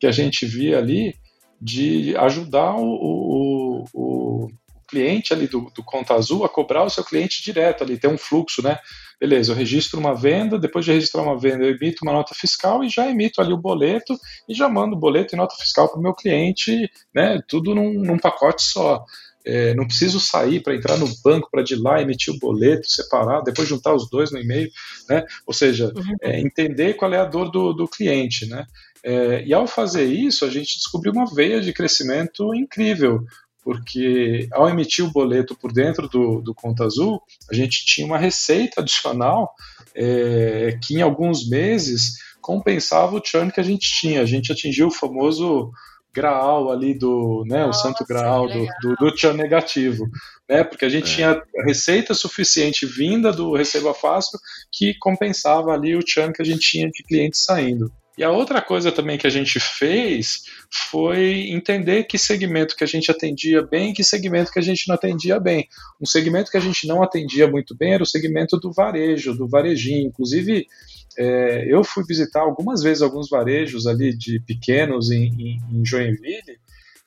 [0.00, 1.14] que a gente via ali
[1.62, 4.48] de ajudar o, o, o,
[4.88, 8.18] cliente ali do, do Conta Azul a cobrar o seu cliente direto ali, ter um
[8.18, 8.78] fluxo, né?
[9.20, 12.84] Beleza, eu registro uma venda, depois de registrar uma venda, eu emito uma nota fiscal
[12.84, 14.16] e já emito ali o boleto
[14.48, 17.40] e já mando o boleto e nota fiscal para o meu cliente, né?
[17.48, 19.04] Tudo num, num pacote só.
[19.44, 23.44] é, não preciso sair para entrar no banco para de lá emitir o boleto separado,
[23.44, 24.70] depois juntar os dois no e-mail,
[25.08, 25.24] né?
[25.46, 26.16] Ou seja, uhum.
[26.22, 28.66] é, entender qual é a dor do, do cliente, né?
[29.02, 33.24] É, e ao fazer isso, a gente descobriu uma veia de crescimento incrível,
[33.68, 38.16] porque ao emitir o boleto por dentro do, do Conta Azul, a gente tinha uma
[38.16, 39.54] receita adicional
[39.94, 44.22] é, que em alguns meses compensava o churn que a gente tinha.
[44.22, 45.70] A gente atingiu o famoso
[46.14, 50.08] graal ali do, né, Nossa, o santo graal do, do, do churn negativo,
[50.48, 51.14] né, porque a gente é.
[51.16, 54.38] tinha receita suficiente vinda do Receba Fácil
[54.72, 57.92] que compensava ali o churn que a gente tinha de clientes saindo.
[58.18, 60.42] E a outra coisa também que a gente fez
[60.90, 64.88] foi entender que segmento que a gente atendia bem e que segmento que a gente
[64.88, 65.68] não atendia bem.
[66.00, 69.48] Um segmento que a gente não atendia muito bem era o segmento do varejo, do
[69.48, 70.08] varejinho.
[70.08, 70.66] Inclusive,
[71.16, 76.58] é, eu fui visitar algumas vezes alguns varejos ali de pequenos em, em, em Joinville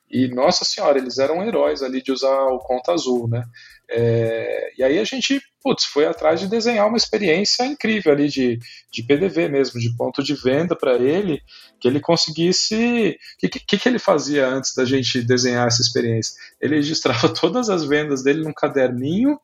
[0.10, 3.44] e, nossa senhora, eles eram heróis ali de usar o Conta Azul, né?
[3.90, 8.60] É, e aí a gente putz, foi atrás de desenhar uma experiência incrível ali de,
[8.92, 11.42] de PDV mesmo, de ponto de venda para ele,
[11.82, 13.18] que ele conseguisse.
[13.36, 16.36] O que, que, que, ele fazia antes da gente desenhar essa experiência?
[16.62, 19.40] Ele registrava todas as vendas dele num caderninho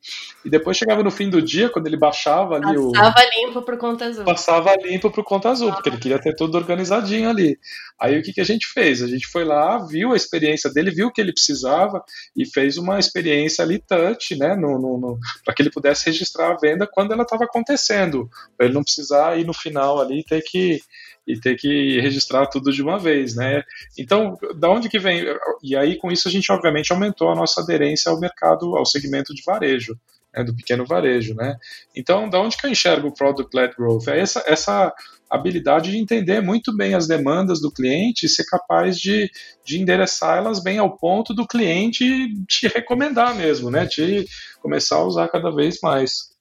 [0.45, 2.91] e depois chegava no fim do dia, quando ele baixava ali Passava o.
[2.91, 4.23] Passava limpo pro Conta Azul.
[4.23, 7.57] Passava limpo pro Conta Azul, porque ele queria ter tudo organizadinho ali.
[7.99, 9.01] Aí o que, que a gente fez?
[9.01, 12.03] A gente foi lá, viu a experiência dele, viu o que ele precisava
[12.35, 16.51] e fez uma experiência ali touch, né, no, no, no para que ele pudesse registrar
[16.51, 20.43] a venda quando ela estava acontecendo, para ele não precisar ir no final ali ter
[20.43, 20.79] que
[21.27, 23.63] e ter que registrar tudo de uma vez, né?
[23.97, 25.25] Então, da onde que vem?
[25.61, 29.35] E aí com isso a gente obviamente aumentou a nossa aderência ao mercado, ao segmento
[29.35, 29.99] de varejo,
[30.33, 31.57] né, do pequeno varejo, né?
[31.95, 34.07] Então, da onde que eu enxergo o product led growth?
[34.07, 34.93] É essa essa
[35.29, 39.29] habilidade de entender muito bem as demandas do cliente e ser capaz de,
[39.65, 42.05] de endereçá-las bem ao ponto do cliente
[42.47, 43.85] te recomendar mesmo, né?
[43.85, 44.25] De
[44.61, 46.36] começar a usar cada vez mais.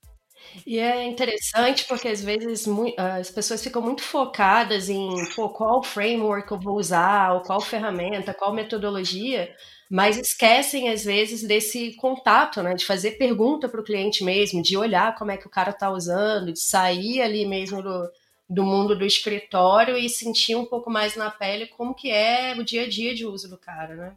[0.64, 2.66] E é interessante porque às vezes
[2.96, 8.32] as pessoas ficam muito focadas em pô, qual framework eu vou usar, ou qual ferramenta,
[8.32, 9.54] qual metodologia,
[9.90, 12.74] mas esquecem às vezes desse contato, né?
[12.74, 15.90] De fazer pergunta para o cliente mesmo, de olhar como é que o cara está
[15.90, 18.10] usando, de sair ali mesmo do,
[18.48, 22.64] do mundo do escritório e sentir um pouco mais na pele como que é o
[22.64, 24.16] dia a dia de uso do cara, né?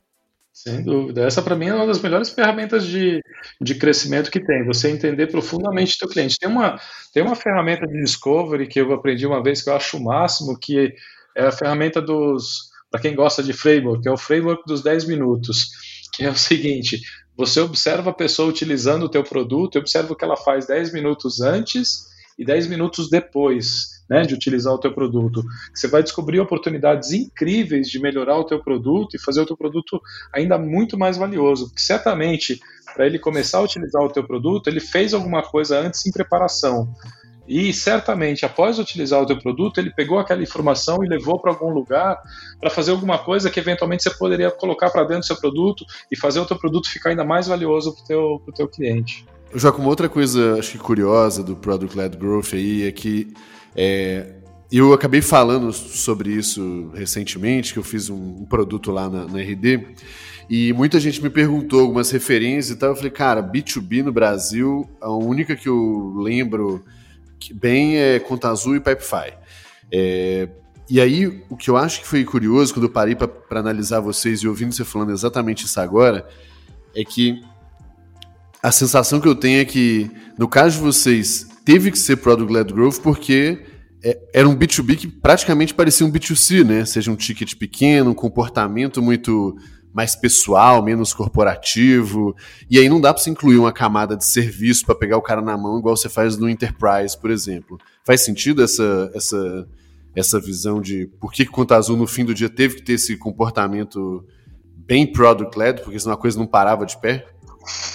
[0.61, 1.23] Sem dúvida.
[1.25, 3.21] Essa, para mim, é uma das melhores ferramentas de,
[3.61, 4.65] de crescimento que tem.
[4.65, 6.37] Você entender profundamente o teu cliente.
[6.37, 6.77] Tem uma,
[7.13, 10.59] tem uma ferramenta de discovery que eu aprendi uma vez que eu acho o máximo,
[10.59, 10.93] que
[11.37, 12.67] é a ferramenta dos...
[12.91, 15.69] Para quem gosta de framework, é o framework dos 10 minutos,
[16.11, 16.99] que é o seguinte,
[17.37, 21.39] você observa a pessoa utilizando o teu produto, observa o que ela faz 10 minutos
[21.39, 25.43] antes e 10 minutos depois né, de utilizar o teu produto.
[25.73, 30.01] Você vai descobrir oportunidades incríveis de melhorar o teu produto e fazer o teu produto
[30.33, 32.59] ainda muito mais valioso, porque certamente
[32.93, 36.93] para ele começar a utilizar o teu produto, ele fez alguma coisa antes em preparação.
[37.47, 41.71] E certamente, após utilizar o teu produto, ele pegou aquela informação e levou para algum
[41.71, 42.15] lugar
[42.59, 46.15] para fazer alguma coisa que eventualmente você poderia colocar para dentro do seu produto e
[46.15, 49.25] fazer o teu produto ficar ainda mais valioso para o teu, teu cliente.
[49.55, 53.33] Joaquim, uma outra coisa acho que curiosa do Product Led Growth aí é que
[53.81, 54.25] é,
[54.69, 59.39] eu acabei falando sobre isso recentemente, que eu fiz um, um produto lá na, na,
[59.39, 59.95] RD,
[60.49, 62.89] e muita gente me perguntou algumas referências e tal.
[62.89, 66.83] Eu falei, cara, B2B no Brasil, a única que eu lembro
[67.53, 69.33] bem é Conta Azul e Pipefy.
[69.89, 70.49] É,
[70.89, 74.41] e aí, o que eu acho que foi curioso quando eu parei para analisar vocês
[74.41, 76.27] e ouvindo você falando exatamente isso agora,
[76.93, 77.41] é que
[78.61, 82.73] a sensação que eu tenho é que, no caso de vocês, teve que ser Product-Led
[82.73, 83.63] Growth porque
[84.03, 86.83] é, era um B2B que praticamente parecia um B2C, né?
[86.83, 89.55] Seja um ticket pequeno, um comportamento muito
[89.93, 92.35] mais pessoal, menos corporativo.
[92.67, 95.43] E aí não dá para você incluir uma camada de serviço para pegar o cara
[95.43, 97.77] na mão, igual você faz no Enterprise, por exemplo.
[98.03, 99.67] Faz sentido essa, essa,
[100.15, 102.93] essa visão de por que, o Conta Azul no fim do dia teve que ter
[102.93, 104.25] esse comportamento
[104.75, 107.27] bem product-led, porque senão a coisa não parava de pé?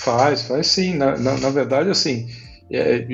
[0.04, 0.94] Faz, faz sim.
[0.94, 2.28] Na, na, na verdade, assim,
[2.70, 3.04] é,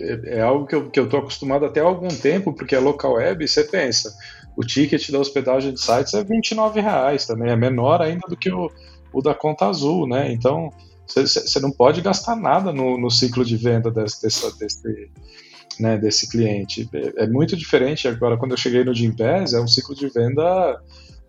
[0.00, 2.78] é, é algo que eu, que eu tô acostumado até há algum tempo, porque é
[2.78, 4.12] local web, você pensa,
[4.56, 8.50] o ticket da hospedagem de sites é 29 reais também, é menor ainda do que
[8.50, 8.70] o,
[9.12, 10.32] o da conta azul, né?
[10.32, 10.70] Então,
[11.06, 15.10] você não pode gastar nada no, no ciclo de venda desse, desse, desse,
[15.78, 16.88] né, desse cliente.
[16.92, 20.80] É, é, muito diferente agora, quando eu cheguei no Gimpass, é um ciclo de venda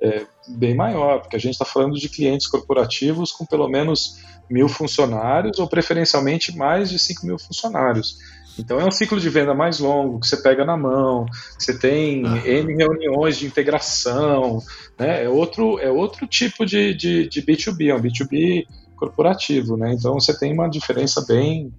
[0.01, 4.67] é, bem maior, porque a gente está falando de clientes corporativos com pelo menos mil
[4.67, 8.17] funcionários ou preferencialmente mais de 5 mil funcionários.
[8.61, 11.25] Então é um ciclo de venda mais longo, que você pega na mão,
[11.57, 12.47] você tem ah.
[12.47, 14.61] N reuniões de integração,
[14.97, 15.23] né?
[15.25, 19.93] é, outro, é outro tipo de, de, de B2B, é um B2B corporativo, né?
[19.93, 21.73] Então você tem uma diferença bem,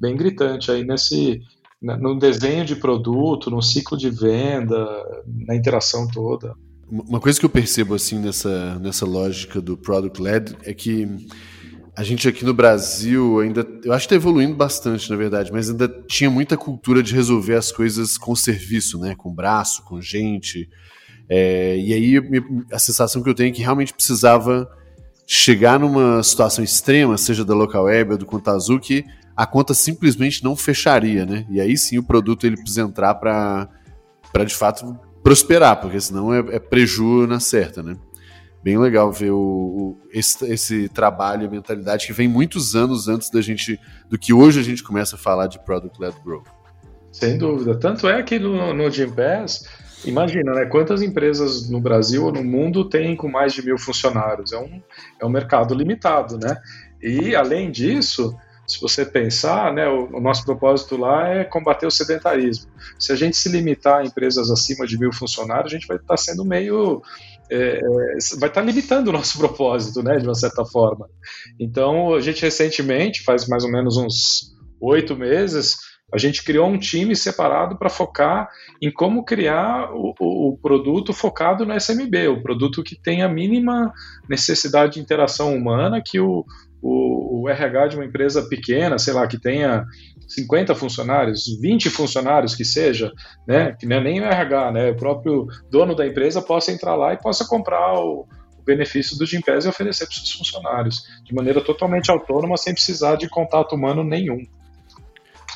[0.00, 1.42] bem gritante aí nesse
[1.80, 4.84] no desenho de produto, no ciclo de venda,
[5.46, 6.54] na interação toda.
[6.90, 11.06] Uma coisa que eu percebo assim nessa, nessa lógica do product led é que
[11.98, 15.68] a gente aqui no Brasil ainda, eu acho que está evoluindo bastante, na verdade, mas
[15.68, 19.16] ainda tinha muita cultura de resolver as coisas com serviço, né?
[19.16, 20.70] Com braço, com gente.
[21.28, 22.14] É, e aí
[22.70, 24.70] a sensação que eu tenho é que realmente precisava
[25.26, 29.04] chegar numa situação extrema, seja da local web ou do Conta Azul, que
[29.36, 31.44] a conta simplesmente não fecharia, né?
[31.50, 33.68] E aí sim o produto ele precisa entrar para
[34.46, 37.96] de fato prosperar, porque senão é, é prejuízo na certa, né?
[38.62, 43.30] Bem legal ver o, o, esse, esse trabalho e mentalidade que vem muitos anos antes
[43.30, 46.46] da gente do que hoje a gente começa a falar de product led growth.
[47.12, 47.76] Sem dúvida.
[47.76, 49.64] Tanto é que no, no Gympass
[50.04, 50.66] Imagina, né?
[50.66, 54.52] Quantas empresas no Brasil ou no mundo têm com mais de mil funcionários?
[54.52, 54.80] É um,
[55.20, 56.56] é um mercado limitado, né?
[57.02, 61.90] E, além disso, se você pensar, né, o, o, nosso propósito lá é combater o
[61.90, 62.70] sedentarismo.
[62.98, 66.16] Se a gente se limitar a empresas acima de mil funcionários, a gente vai estar
[66.16, 67.02] sendo meio.
[67.50, 71.08] É, é vai estar limitando o nosso propósito, né, de uma certa forma.
[71.58, 75.76] Então, a gente recentemente, faz mais ou menos uns oito meses,
[76.12, 78.48] a gente criou um time separado para focar
[78.80, 83.28] em como criar o, o, o, produto focado no SMB, o produto que tem a
[83.28, 83.92] mínima
[84.28, 86.46] necessidade de interação humana que o,
[86.82, 89.84] o, o RH de uma empresa pequena, sei lá, que tenha
[90.28, 93.12] 50 funcionários, 20 funcionários que seja,
[93.46, 96.94] né, que não é nem o RH, né, o próprio dono da empresa possa entrar
[96.94, 98.26] lá e possa comprar o,
[98.58, 102.74] o benefício do Gimpass e oferecer para os seus funcionários, de maneira totalmente autônoma, sem
[102.74, 104.42] precisar de contato humano nenhum.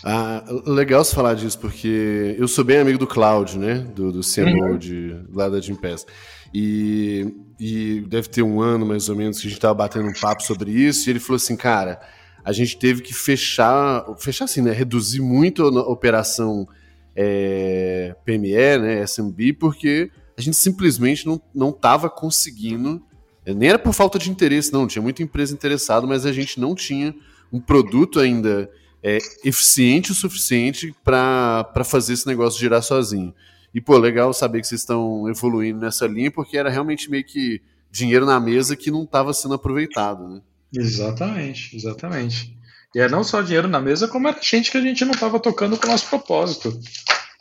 [0.05, 3.87] Ah, legal você falar disso, porque eu sou bem amigo do Cláudio, né?
[3.95, 4.77] Do, do CMO uhum.
[4.77, 6.05] de, lá da Gimpass.
[6.53, 7.33] E,
[7.65, 10.43] e deve ter um ano mais ou menos que a gente estava batendo um papo
[10.43, 12.01] sobre isso, e ele falou assim, cara,
[12.45, 14.73] a gente teve que fechar, fechar assim, né?
[14.73, 16.67] Reduzir muito a operação
[17.15, 19.07] é, PME, né?
[19.07, 21.73] SMB, porque a gente simplesmente não, não
[22.11, 23.01] conseguindo,
[23.47, 26.75] nem era por falta de interesse, não, tinha muita empresa interessada, mas a gente não
[26.75, 27.15] tinha
[27.53, 28.69] um produto ainda
[29.01, 33.33] é, eficiente o suficiente para fazer esse negócio girar sozinho.
[33.75, 37.61] E, pô, legal saber que vocês estão evoluindo nessa linha, porque era realmente meio que
[37.91, 40.41] dinheiro na mesa que não estava sendo aproveitado, né?
[40.75, 42.57] Exatamente, exatamente.
[42.95, 45.41] E é não só dinheiro na mesa, como era gente que a gente não estava
[45.41, 46.79] tocando com o nosso propósito.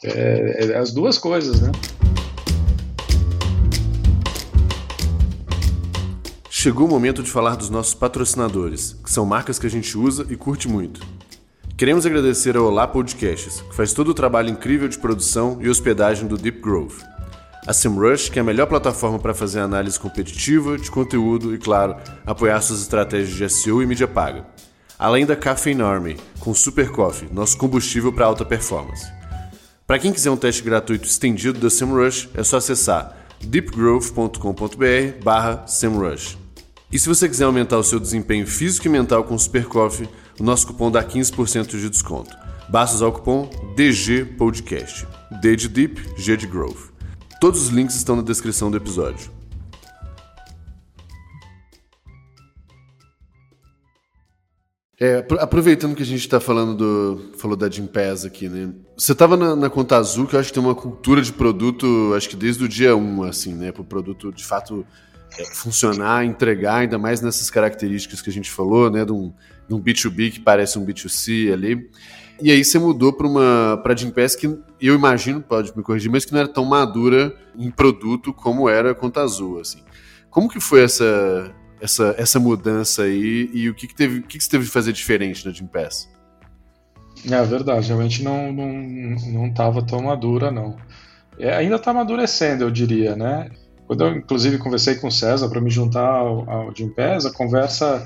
[0.03, 1.71] É, é, as duas coisas, né?
[6.49, 10.25] Chegou o momento de falar dos nossos patrocinadores, que são marcas que a gente usa
[10.29, 11.01] e curte muito.
[11.81, 16.27] Queremos agradecer ao Olá Podcasts, que faz todo o trabalho incrível de produção e hospedagem
[16.27, 17.03] do Deep Grove.
[17.65, 21.95] A SEMrush, que é a melhor plataforma para fazer análise competitiva, de conteúdo e, claro,
[22.23, 24.45] apoiar suas estratégias de SEO e mídia paga.
[24.99, 29.11] Além da Caffeine Army, com Super Coffee, nosso combustível para alta performance.
[29.87, 36.37] Para quem quiser um teste gratuito estendido da SEMrush, é só acessar deepgrowth.com.br barra SEMrush.
[36.91, 40.07] E se você quiser aumentar o seu desempenho físico e mental com Super Coffee,
[40.41, 42.35] o nosso cupom dá 15% de desconto.
[42.67, 45.07] Basta usar o cupom DG Podcast.
[45.39, 46.89] D de Deep, G de Growth.
[47.39, 49.29] Todos os links estão na descrição do episódio.
[54.99, 57.37] É, aproveitando que a gente está falando do.
[57.37, 58.73] falou da Gimpass aqui, né?
[58.97, 62.13] Você estava na, na, Conta Azul, que eu acho que tem uma cultura de produto,
[62.15, 63.71] acho que desde o dia 1, assim, né?
[63.71, 64.83] Para o produto de fato
[65.37, 69.05] é, funcionar, entregar, ainda mais nessas características que a gente falou, né?
[69.05, 69.31] De um,
[69.67, 71.89] de um B2B que parece um B2C ali.
[72.41, 74.47] E aí você mudou para uma para Gimpass que
[74.79, 78.91] eu imagino, pode me corrigir, mas que não era tão madura em produto como era
[78.91, 79.79] a Conta Azul, assim.
[80.29, 84.37] Como que foi essa essa, essa mudança aí e o que, que teve o que,
[84.37, 86.09] que você teve de fazer diferente na Gimpass?
[87.29, 90.77] É verdade, realmente não não estava tão madura não.
[91.37, 93.49] É, ainda está amadurecendo, eu diria, né?
[93.87, 98.05] Quando eu, inclusive, conversei com o César para me juntar ao, ao Gimpass, a conversa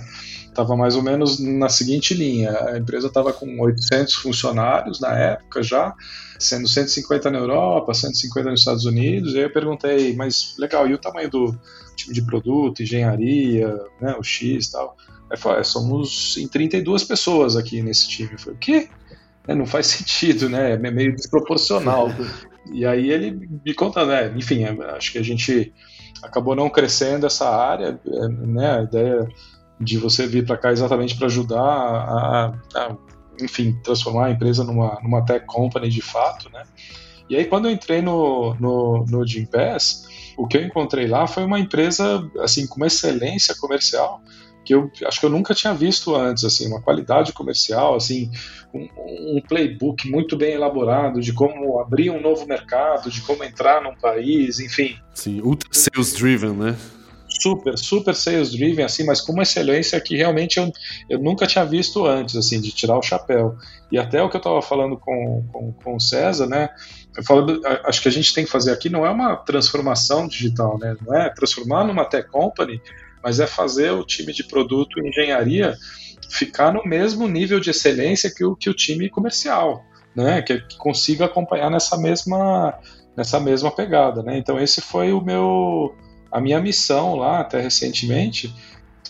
[0.55, 5.61] estava mais ou menos na seguinte linha: a empresa estava com 800 funcionários na época
[5.61, 5.93] já,
[6.39, 9.33] sendo 150 na Europa, 150 nos Estados Unidos.
[9.33, 11.59] E aí eu perguntei, mas legal, e o tamanho do
[11.95, 13.67] time de produto, engenharia,
[14.01, 14.95] né, o X e tal?
[15.29, 18.29] Aí falou, é, somos em 32 pessoas aqui nesse time.
[18.31, 18.89] Eu falei, o quê?
[19.47, 20.73] É, não faz sentido, né?
[20.73, 22.09] É meio desproporcional.
[22.71, 23.31] e aí ele
[23.65, 24.33] me conta, né?
[24.35, 24.63] Enfim,
[24.95, 25.73] acho que a gente
[26.23, 27.99] acabou não crescendo essa área,
[28.47, 28.79] né?
[28.79, 29.27] A ideia
[29.79, 32.95] de você vir para cá exatamente para ajudar a, a,
[33.41, 36.63] enfim, transformar a empresa numa, numa tech company de fato, né?
[37.29, 39.25] E aí quando eu entrei no, no, no
[40.37, 44.21] o que eu encontrei lá foi uma empresa, assim, com uma excelência comercial,
[44.65, 48.31] que eu acho que eu nunca tinha visto antes, assim, uma qualidade comercial, assim,
[48.73, 53.81] um, um, playbook muito bem elaborado de como abrir um novo mercado, de como entrar
[53.81, 54.97] num país, enfim.
[55.13, 56.75] Sim, ultra sales driven, né?
[57.41, 60.71] Super, super sales driven, assim, mas com uma excelência que realmente eu,
[61.09, 63.55] eu nunca tinha visto antes, assim, de tirar o chapéu.
[63.91, 66.69] E até o que eu estava falando com, com, com o César, né?
[67.15, 70.77] Eu falo, acho que a gente tem que fazer aqui não é uma transformação digital,
[70.77, 70.95] né?
[71.05, 72.81] Não é transformar numa tech company,
[73.23, 75.75] mas é fazer o time de produto e engenharia
[76.29, 80.41] ficar no mesmo nível de excelência que o, que o time comercial, né?
[80.41, 82.77] Que, que consiga acompanhar nessa mesma
[83.15, 84.37] nessa mesma pegada, né?
[84.37, 85.95] Então esse foi o meu
[86.35, 88.53] a minha missão lá, até recentemente,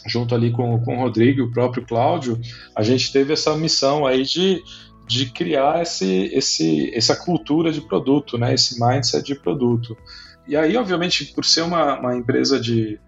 [0.05, 2.39] junto ali com, com o Rodrigo e o próprio Cláudio,
[2.75, 4.61] a gente teve essa missão aí de,
[5.07, 9.97] de criar esse, esse, essa cultura de produto, né, esse mindset de produto.
[10.47, 12.99] E aí, obviamente, por ser uma, uma empresa de,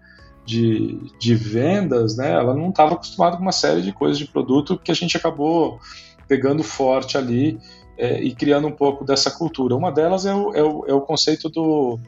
[0.44, 4.76] de, de vendas, né, ela não estava acostumada com uma série de coisas de produto
[4.76, 5.78] que a gente acabou
[6.26, 7.56] pegando forte ali
[7.96, 9.76] é, e criando um pouco dessa cultura.
[9.76, 12.00] Uma delas é o, é o, é o conceito do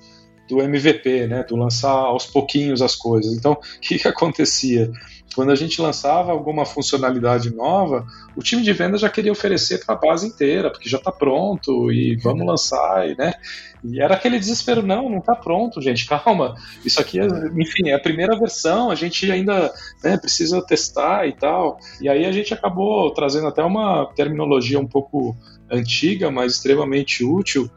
[0.51, 3.33] do MVP, né, do lançar aos pouquinhos as coisas.
[3.33, 4.91] Então, o que, que acontecia?
[5.35, 9.95] Quando a gente lançava alguma funcionalidade nova, o time de venda já queria oferecer para
[9.95, 13.35] a base inteira, porque já está pronto e vamos lançar, e, né?
[13.83, 16.57] E era aquele desespero, não, não está pronto, gente, calma.
[16.85, 17.27] Isso aqui, é,
[17.57, 19.73] enfim, é a primeira versão, a gente ainda
[20.03, 21.79] né, precisa testar e tal.
[22.01, 25.37] E aí a gente acabou trazendo até uma terminologia um pouco
[25.71, 27.71] antiga, mas extremamente útil,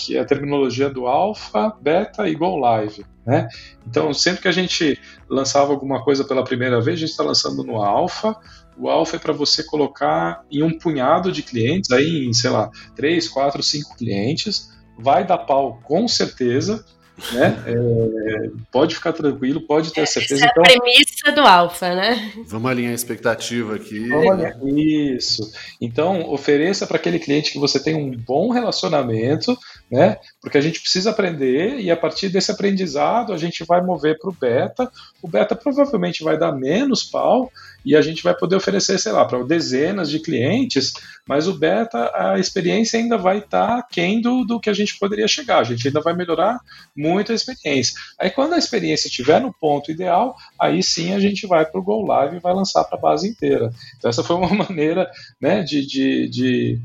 [0.00, 3.04] que é a terminologia do alpha, beta e go live.
[3.26, 3.46] Né?
[3.86, 4.98] Então, sempre que a gente
[5.28, 8.34] lançava alguma coisa pela primeira vez, a gente está lançando no alpha.
[8.78, 12.70] O alpha é para você colocar em um punhado de clientes, aí em, sei lá,
[12.96, 14.70] 3, 4, 5 clientes.
[14.98, 16.84] Vai dar pau com certeza,
[17.32, 17.62] né?
[17.66, 20.44] É, pode ficar tranquilo, pode ter certeza.
[20.44, 22.32] Essa é a então, premissa do alfa, né?
[22.46, 24.12] Vamos alinhar a expectativa aqui.
[24.12, 24.58] Alinhar.
[24.66, 25.52] Isso.
[25.80, 29.58] Então, ofereça para aquele cliente que você tem um bom relacionamento,
[29.90, 30.18] né?
[30.40, 34.30] Porque a gente precisa aprender e a partir desse aprendizado a gente vai mover para
[34.30, 34.90] o beta.
[35.22, 37.50] O beta provavelmente vai dar menos pau
[37.84, 40.92] e a gente vai poder oferecer, sei lá, para dezenas de clientes,
[41.26, 44.98] mas o beta, a experiência ainda vai estar tá quem do, do que a gente
[44.98, 45.58] poderia chegar.
[45.58, 46.60] A gente ainda vai melhorar
[46.96, 47.94] muito a experiência.
[48.18, 51.84] Aí quando a experiência estiver no ponto ideal, aí sim a gente vai para o
[51.84, 53.70] Go Live e vai lançar para a base inteira.
[53.96, 55.10] Então essa foi uma maneira
[55.40, 56.80] né, de, de, de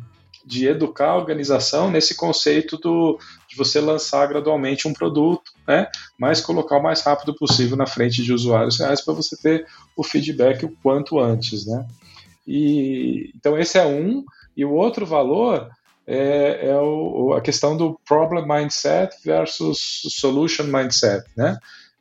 [0.46, 3.18] de educar a organização nesse conceito do,
[3.56, 5.88] de você lançar gradualmente um produto, né,
[6.20, 10.04] mas colocar o mais rápido possível na frente de usuários reais para você ter o
[10.04, 11.88] feedback o quanto antes, né.
[12.46, 14.24] E, então esse é um,
[14.56, 15.70] e o outro valor
[16.06, 21.58] é, é o, a questão do problem mindset versus solution mindset, né,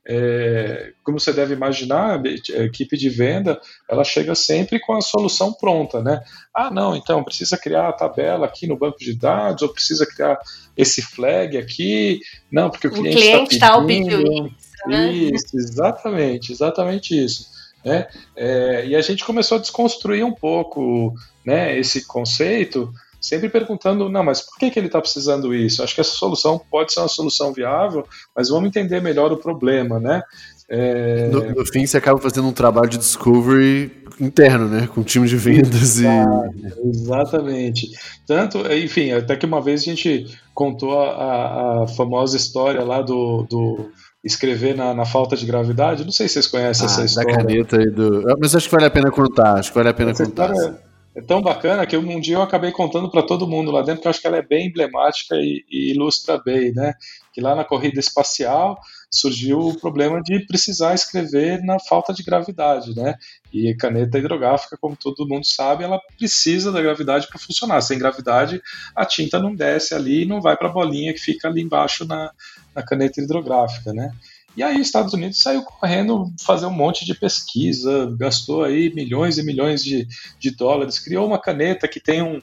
[0.06, 5.52] é, como você deve imaginar, a equipe de venda ela chega sempre com a solução
[5.52, 6.22] pronta, né?
[6.54, 10.38] Ah, não, então precisa criar a tabela aqui no banco de dados, ou precisa criar
[10.76, 14.18] esse flag aqui, não, porque o, cliente, está pedindo.
[14.18, 15.12] pedindo isso, né?
[15.12, 17.54] isso, exatamente, exatamente isso.
[17.84, 18.06] Né?
[18.36, 22.92] É, e a gente começou a desconstruir um pouco né, esse conceito
[23.24, 25.82] sempre perguntando, não, mas por que, que ele está precisando isso?
[25.82, 28.06] Acho que essa solução pode ser uma solução viável,
[28.36, 30.22] mas vamos entender melhor o problema, né?
[30.68, 31.28] É...
[31.28, 34.86] No, no, fim, você acaba fazendo um trabalho de discovery interno, né?
[34.86, 36.88] Com o time de vendas Exato, e.
[36.88, 37.90] Exatamente.
[38.26, 43.46] Tanto, enfim, até que uma vez a gente contou a, a famosa história lá do,
[43.48, 43.90] do
[44.22, 46.04] escrever na, na, falta de gravidade.
[46.04, 47.36] Não sei se vocês conhecem ah, essa história.
[47.36, 48.30] Da caneta e do.
[48.30, 49.58] Ah, mas acho que vale a pena contar.
[49.58, 50.50] Acho que vale a pena essa contar.
[50.52, 54.02] História é tão bacana que um dia eu acabei contando para todo mundo lá dentro,
[54.02, 56.92] que eu acho que ela é bem emblemática e, e, ilustra bem, né?
[57.32, 58.76] Que lá na corrida espacial
[59.08, 63.14] surgiu o problema de precisar escrever na falta de gravidade, né?
[63.52, 67.80] E caneta hidrográfica, como todo mundo sabe, ela precisa da gravidade para funcionar.
[67.80, 68.60] Sem gravidade,
[68.94, 72.04] a tinta não desce ali e não vai para a bolinha que fica ali embaixo
[72.04, 72.32] na,
[72.74, 74.10] na caneta hidrográfica, né?
[74.56, 79.36] E aí os Estados Unidos saiu correndo fazer um monte de pesquisa, gastou aí milhões
[79.38, 80.06] e milhões de,
[80.38, 82.40] de dólares, criou uma caneta que tem um,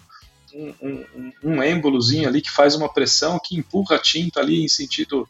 [0.53, 4.67] um, um, um êmbolozinho ali que faz uma pressão que empurra a tinta ali em
[4.67, 5.27] sentido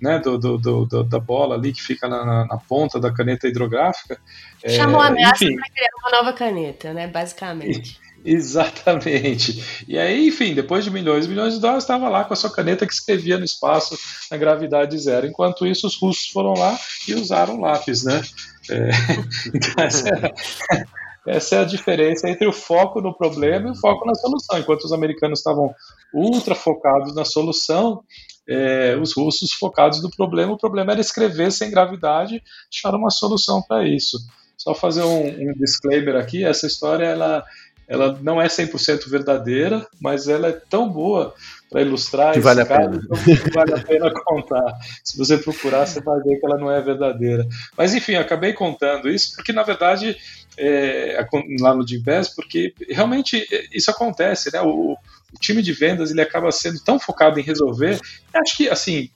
[0.00, 4.20] né, do, do, do da bola ali que fica na, na, ponta da caneta hidrográfica.
[4.66, 8.00] Chamou é, a ameaça para criar uma nova caneta, né, basicamente.
[8.26, 9.84] Exatamente.
[9.86, 12.50] E aí, enfim, depois de milhões e milhões de dólares, estava lá com a sua
[12.50, 13.98] caneta que escrevia no espaço
[14.30, 15.26] na gravidade zero.
[15.26, 18.22] Enquanto isso, os russos foram lá e usaram lápis, né?
[18.70, 18.88] É,
[19.54, 20.84] então, essa é,
[21.36, 24.58] essa é a diferença entre o foco no problema e o foco na solução.
[24.58, 25.74] Enquanto os americanos estavam
[26.12, 28.02] ultra focados na solução,
[28.48, 33.62] é, os russos focados no problema, o problema era escrever sem gravidade, acharam uma solução
[33.62, 34.18] para isso.
[34.56, 37.44] só fazer um, um disclaimer aqui, essa história ela,
[37.86, 41.34] ela não é 100% verdadeira, mas ela é tão boa
[41.70, 43.00] para ilustrar que vale a pena.
[43.02, 44.78] Então, que vale a pena contar.
[45.02, 47.46] Se você procurar, você vai ver que ela não é verdadeira.
[47.76, 50.16] Mas enfim, acabei contando isso porque na verdade
[50.56, 51.26] é,
[51.60, 54.60] lá no Gimpass, porque realmente é, isso acontece, né?
[54.62, 57.98] O, o, time de vendas ele acaba sendo tão focado em resolver.
[58.32, 59.10] Acho que assim,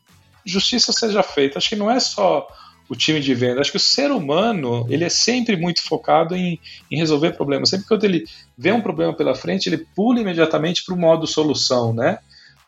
[0.45, 1.59] justiça seja feita.
[1.59, 2.47] Acho que não é só
[2.89, 3.61] o time de venda.
[3.61, 6.59] Acho que o ser humano ele é sempre muito focado em,
[6.91, 7.69] em resolver problemas.
[7.69, 8.25] Sempre que ele
[8.57, 12.19] vê um problema pela frente, ele pula imediatamente para o modo solução, né?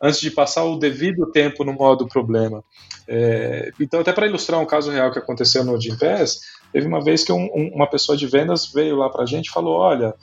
[0.02, 2.64] Antes de passar o devido tempo no modo problema.
[3.06, 6.40] É, então, até para ilustrar um caso real que aconteceu no Gimpass,
[6.72, 9.48] teve uma vez que um, um, uma pessoa de vendas veio lá para a gente
[9.48, 10.14] e falou: olha,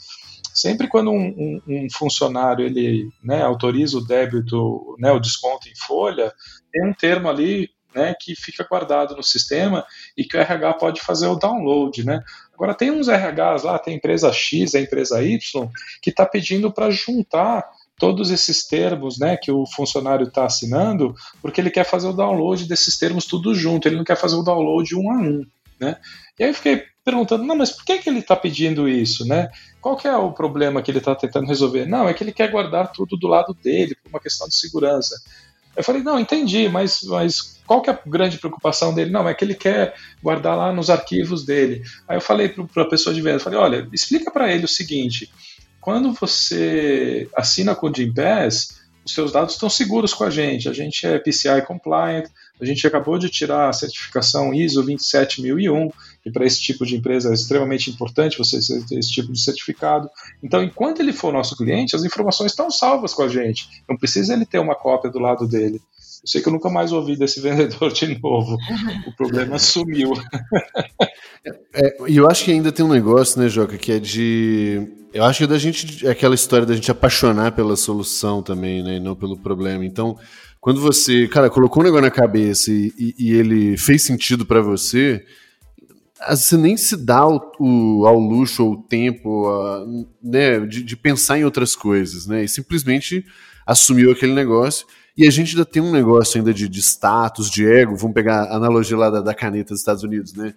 [0.53, 6.33] sempre quando um, um, funcionário ele né, autoriza o débito, né, o desconto em folha,
[6.71, 9.83] tem um termo ali né, que fica guardado no sistema
[10.15, 12.23] e que o RH pode fazer o download, né?
[12.53, 15.69] Agora tem uns RHs lá, tem empresa X, a empresa Y,
[16.01, 17.67] que está pedindo para juntar
[17.97, 22.65] todos esses termos né, que o funcionário está assinando, porque ele quer fazer o download
[22.67, 25.45] desses termos tudo junto, ele não quer fazer o download um a um.
[25.79, 25.97] Né?
[26.37, 29.25] E aí eu fiquei perguntando, não, mas por que, que ele está pedindo isso?
[29.25, 29.49] Né?
[29.81, 31.87] Qual que é o problema que ele está tentando resolver?
[31.87, 35.15] Não, é que ele quer guardar tudo do lado dele, por uma questão de segurança.
[35.75, 39.11] Eu falei, não, entendi, mas, mas qual que é a grande preocupação dele?
[39.11, 39.93] Não, é que ele quer
[40.23, 41.83] guardar lá nos arquivos dele.
[42.07, 45.29] Aí eu falei para a pessoa de venda, falei, olha, explica para ele o seguinte,
[45.81, 50.67] quando você assina com o Gympass, os seus dados estão seguros com a gente.
[50.67, 52.25] A gente é PCI compliant,
[52.59, 55.89] a gente acabou de tirar a certificação ISO 27001,
[56.21, 60.09] que para esse tipo de empresa é extremamente importante você ter esse tipo de certificado.
[60.43, 63.69] Então, enquanto ele for nosso cliente, as informações estão salvas com a gente.
[63.87, 65.81] Não precisa ele ter uma cópia do lado dele.
[66.27, 68.57] Eu sei que eu nunca mais ouvi desse vendedor de novo.
[69.07, 70.11] O problema sumiu.
[71.73, 74.85] É, e eu acho que ainda tem um negócio, né, Joca, que é de.
[75.13, 76.05] Eu acho que é da gente.
[76.05, 78.97] É aquela história da gente apaixonar pela solução também, né?
[78.97, 79.85] E não pelo problema.
[79.85, 80.17] Então,
[80.59, 84.61] quando você, cara, colocou um negócio na cabeça e, e, e ele fez sentido para
[84.61, 85.23] você,
[86.29, 89.85] você nem se dá o, o, ao luxo ou o tempo a,
[90.21, 92.43] né, de, de, pensar em outras coisas, né?
[92.43, 93.25] E simplesmente
[93.65, 94.85] assumiu aquele negócio.
[95.17, 97.95] E a gente ainda tem um negócio ainda de, de status, de ego.
[97.95, 100.53] Vamos pegar a analogia lá da, da caneta dos Estados Unidos, né?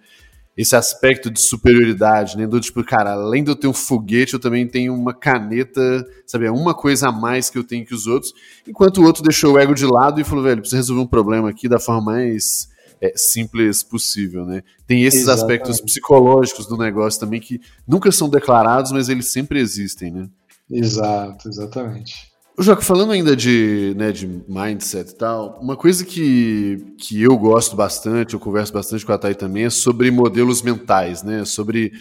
[0.55, 2.45] Esse aspecto de superioridade, né?
[2.45, 6.45] Do tipo, cara, além de eu ter um foguete, eu também tenho uma caneta, sabe?
[6.45, 8.33] É uma coisa a mais que eu tenho que os outros.
[8.67, 11.49] Enquanto o outro deixou o ego de lado e falou, velho, precisa resolver um problema
[11.49, 12.69] aqui da forma mais
[13.01, 14.61] é, simples possível, né?
[14.85, 15.41] Tem esses Exatamente.
[15.41, 20.29] aspectos psicológicos do negócio também que nunca são declarados, mas eles sempre existem, né?
[20.69, 22.30] Exato, exatamente.
[22.59, 27.75] Joca, falando ainda de, né, de mindset e tal, uma coisa que, que eu gosto
[27.75, 31.45] bastante, eu converso bastante com a Thay também, é sobre modelos mentais, né?
[31.45, 31.93] Sobre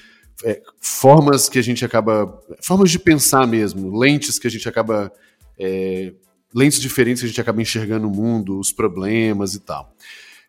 [0.44, 2.40] é, formas que a gente acaba.
[2.62, 5.12] formas de pensar mesmo, lentes que a gente acaba.
[5.58, 6.12] É,
[6.52, 9.94] lentes diferentes que a gente acaba enxergando o mundo, os problemas e tal.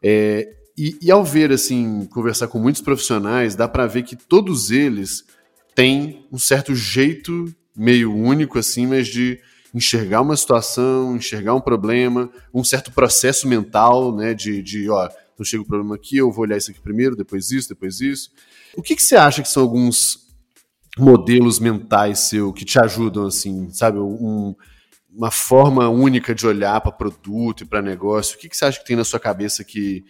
[0.02, 4.72] É, e, e, ao ver, assim, conversar com muitos profissionais, dá para ver que todos
[4.72, 5.24] eles
[5.76, 9.40] têm um certo jeito meio único, assim, mas de
[9.74, 15.46] enxergar uma situação, enxergar um problema, um certo processo mental, né, de, de ó, então
[15.46, 18.32] chega o problema aqui, eu vou olhar isso aqui primeiro, depois isso, depois isso.
[18.76, 20.28] O que, que você acha que são alguns
[20.98, 24.56] modelos mentais seu que te ajudam, assim, sabe, um,
[25.10, 28.36] uma forma única de olhar para produto e para negócio?
[28.36, 30.06] O que, que você acha que tem na sua cabeça que,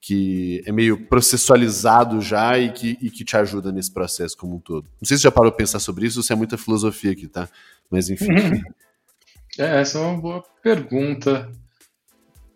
[0.00, 4.60] que é meio processualizado já e que, e que te ajuda nesse processo como um
[4.60, 4.84] todo?
[5.00, 7.26] Não sei se você já parou para pensar sobre isso se é muita filosofia aqui,
[7.26, 7.48] tá?
[7.90, 8.26] Mas enfim.
[9.58, 11.50] É, essa é uma boa pergunta.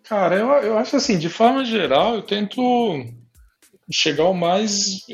[0.03, 2.61] Cara, eu, eu acho assim, de forma geral, eu tento
[3.91, 5.05] chegar o mais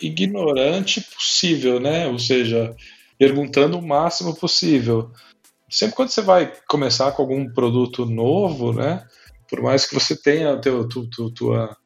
[0.00, 2.06] ignorante possível, né?
[2.06, 2.74] Ou seja,
[3.18, 5.10] perguntando o máximo possível.
[5.68, 9.04] Sempre quando você vai começar com algum produto novo, né?
[9.48, 11.76] Por mais que você tenha a teu, tu, tu, tua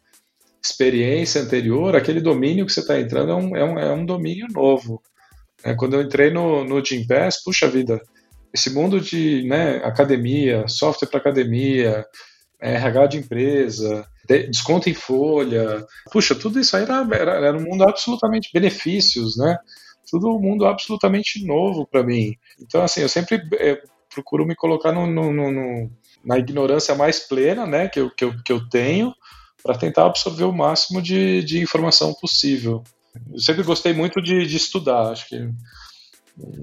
[0.62, 4.46] experiência anterior, aquele domínio que você está entrando é um, é, um, é um domínio
[4.50, 5.02] novo.
[5.64, 8.00] É, quando eu entrei no, no Pass, puxa vida,
[8.52, 12.06] esse mundo de né, academia, software para academia,
[12.60, 14.06] RH de empresa,
[14.50, 19.58] desconto em folha, puxa, tudo isso aí era, era, era um mundo absolutamente benefícios, né?
[20.10, 22.36] Tudo um mundo absolutamente novo para mim.
[22.60, 23.82] Então, assim, eu sempre é,
[24.14, 25.90] procuro me colocar no, no, no,
[26.24, 29.12] na ignorância mais plena, né, que eu, que eu, que eu tenho,
[29.62, 32.82] para tentar absorver o máximo de, de informação possível.
[33.32, 35.48] Eu sempre gostei muito de, de estudar, acho que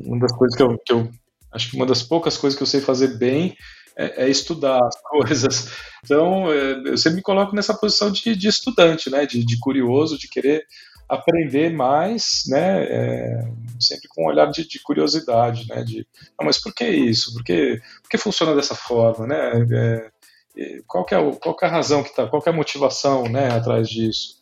[0.05, 1.09] uma das coisas que eu, que eu
[1.51, 3.57] Acho que uma das poucas coisas que eu sei fazer bem
[3.97, 5.69] é, é estudar as coisas.
[6.03, 9.25] Então, é, eu sempre me coloco nessa posição de, de estudante, né?
[9.25, 10.65] De, de, curioso, de querer
[11.09, 16.59] aprender mais, né, é, sempre com um olhar de, de, curiosidade, né, de, ah, mas
[16.61, 17.33] por que isso?
[17.33, 20.11] Por que, por que funciona dessa forma, né?
[20.55, 22.51] É, qual, que é o, qual que é a razão que está, qual que é
[22.51, 24.37] a motivação, né, atrás disso?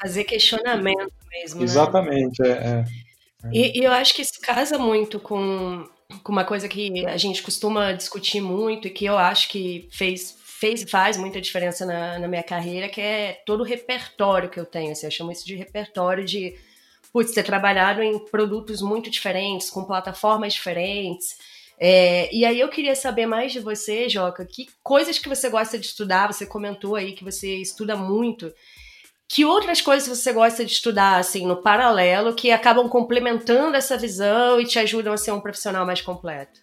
[0.00, 1.64] Fazer questionamento mesmo, né?
[1.64, 2.48] Exatamente, né?
[2.48, 3.50] é, é.
[3.52, 5.86] E, e eu acho que isso casa muito com,
[6.22, 10.36] com uma coisa que a gente costuma discutir muito e que eu acho que fez
[10.58, 14.66] fez faz muita diferença na, na minha carreira, que é todo o repertório que eu
[14.66, 14.90] tenho.
[14.90, 16.56] Assim, eu chamo isso de repertório de
[17.12, 21.38] putz, ter trabalhado em produtos muito diferentes, com plataformas diferentes.
[21.78, 25.78] É, e aí eu queria saber mais de você, Joca, que coisas que você gosta
[25.78, 28.52] de estudar, você comentou aí que você estuda muito.
[29.28, 34.58] Que outras coisas você gosta de estudar, assim, no paralelo, que acabam complementando essa visão
[34.58, 36.60] e te ajudam a ser um profissional mais completo?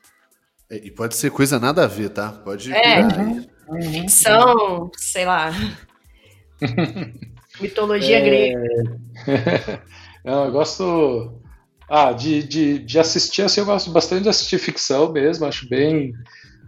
[0.70, 2.32] É, e pode ser coisa nada a ver, tá?
[2.32, 2.74] Pode.
[2.74, 3.02] É,
[3.68, 3.82] Uhum.
[3.82, 5.52] Ficção, sei lá.
[7.60, 8.22] Mitologia é...
[8.22, 9.84] grega.
[10.24, 11.42] Não, eu gosto.
[11.90, 16.14] Ah, de, de, de assistir, assim, eu gosto bastante de assistir ficção mesmo, acho bem,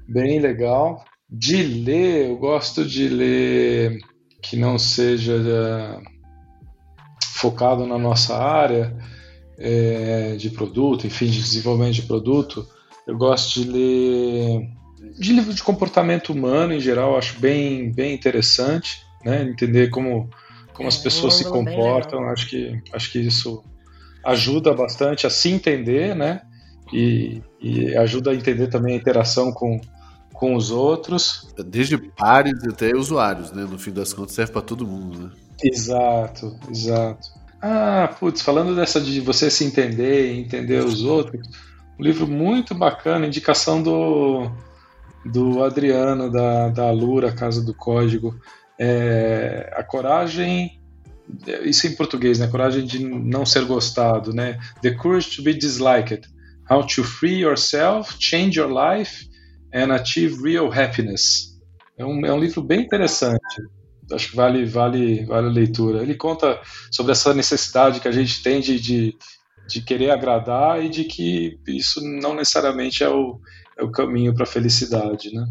[0.07, 1.03] bem legal.
[1.29, 3.99] De ler, eu gosto de ler
[4.49, 6.01] que não seja uh,
[7.33, 8.95] focado na nossa área
[9.57, 12.67] é, de produto, enfim, de desenvolvimento de produto.
[13.05, 14.77] Eu gosto de ler
[15.17, 19.43] de livro de comportamento humano em geral, acho bem, bem interessante, né?
[19.43, 20.29] Entender como,
[20.73, 23.63] como é, as pessoas se comportam, acho que, acho que isso
[24.23, 26.41] ajuda bastante a se entender, né?
[26.93, 29.79] E, e ajuda a entender também a interação com,
[30.33, 31.47] com os outros.
[31.65, 33.63] Desde pares até usuários, né?
[33.63, 35.31] No fim das contas serve para todo mundo, né?
[35.63, 37.27] Exato, exato.
[37.61, 41.47] Ah, putz, falando dessa de você se entender e entender os outros,
[41.99, 44.51] um livro muito bacana, indicação do
[45.25, 48.39] do Adriano, da, da Lura, Casa do Código.
[48.79, 50.79] É, a coragem,
[51.63, 52.47] isso em português, né?
[52.47, 54.57] Coragem de não ser gostado, né?
[54.81, 56.29] The courage to be disliked.
[56.69, 59.27] How to free yourself, change your life
[59.73, 61.57] and achieve real happiness.
[61.97, 63.41] É um, é um livro bem interessante.
[64.11, 66.01] Acho que vale, vale, vale a leitura.
[66.01, 66.59] Ele conta
[66.91, 69.17] sobre essa necessidade que a gente tem de, de,
[69.67, 73.39] de querer agradar e de que isso não necessariamente é o,
[73.77, 75.45] é o caminho para a felicidade, né?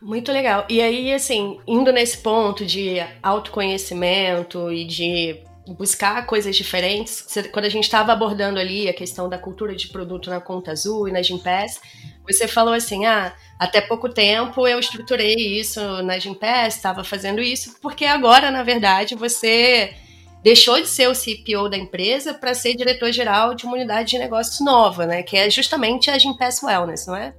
[0.00, 0.64] Muito legal.
[0.68, 7.68] E aí, assim, indo nesse ponto de autoconhecimento e de buscar coisas diferentes, quando a
[7.68, 11.22] gente estava abordando ali a questão da cultura de produto na conta azul e na
[11.22, 11.80] Gimpass,
[12.24, 17.76] você falou assim, ah, até pouco tempo eu estruturei isso na Gimpass, estava fazendo isso,
[17.80, 19.94] porque agora, na verdade, você
[20.42, 24.60] deixou de ser o CPO da empresa para ser diretor-geral de uma unidade de negócios
[24.60, 25.22] nova, né?
[25.22, 27.34] Que é justamente a Gimpass Wellness, não é?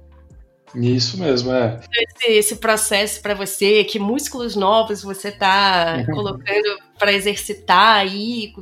[0.74, 1.80] Isso mesmo, é.
[1.92, 8.52] Esse, esse processo para você, que músculos novos você está colocando para exercitar aí?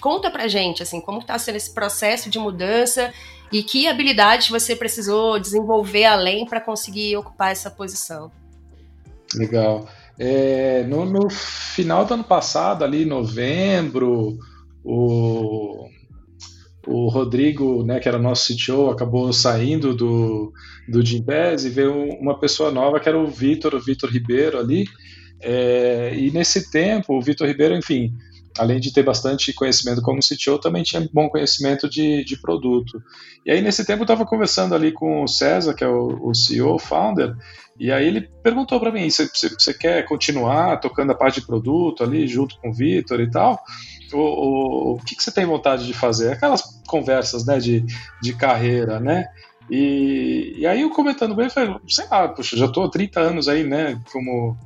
[0.00, 3.12] Conta pra gente, assim, como está sendo esse processo de mudança
[3.52, 8.30] e que habilidades você precisou desenvolver além para conseguir ocupar essa posição?
[9.34, 9.88] Legal.
[10.18, 14.38] É, no, no, final do ano passado, ali em novembro,
[14.82, 15.88] o,
[16.86, 20.52] o Rodrigo, né, que era nosso CTO, acabou saindo do,
[20.88, 24.86] do Gimpass e veio uma pessoa nova que era o Vitor, o Vitor Ribeiro ali.
[25.40, 28.12] É, e nesse tempo, o Vitor Ribeiro, enfim,
[28.58, 33.02] além de ter bastante conhecimento como CTO, também tinha bom conhecimento de, de produto.
[33.44, 36.34] E aí, nesse tempo, eu estava conversando ali com o César, que é o, o
[36.34, 37.34] CEO, founder,
[37.78, 42.26] e aí ele perguntou para mim: você quer continuar tocando a parte de produto ali,
[42.26, 43.60] junto com o Vitor e tal?
[44.12, 46.32] O, o, o que, que, você tem vontade de fazer?
[46.32, 47.84] Aquelas conversas né, de,
[48.22, 49.26] de carreira, né?
[49.70, 53.18] E, e aí eu comentando bem, eu falei, sei lá, puxa, já estou há 30
[53.20, 54.56] anos aí, né, como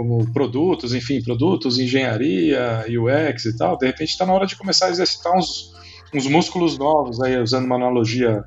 [0.00, 4.86] como produtos, enfim, produtos, engenharia, UX e tal, de repente está na hora de começar
[4.86, 5.74] a exercitar uns,
[6.14, 8.42] uns músculos novos, aí, usando uma analogia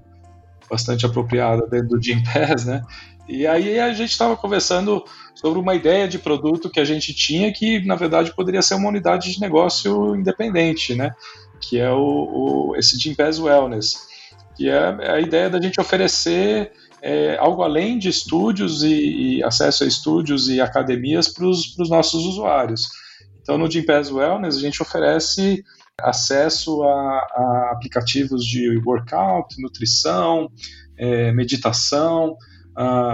[0.67, 2.81] bastante apropriada dentro do Jim Pass, né?
[3.27, 5.03] E aí a gente estava conversando
[5.35, 8.89] sobre uma ideia de produto que a gente tinha que, na verdade, poderia ser uma
[8.89, 11.13] unidade de negócio independente, né?
[11.61, 14.07] Que é o, o esse Jim Pass Wellness,
[14.55, 16.71] que é a ideia da gente oferecer
[17.01, 22.25] é, algo além de estúdios e, e, acesso a estúdios e academias para os nossos
[22.25, 22.87] usuários.
[23.41, 25.61] Então, no Gympass Wellness, a gente oferece
[25.99, 30.49] acesso a, a aplicativos de workout, nutrição,
[30.97, 32.37] é, meditação,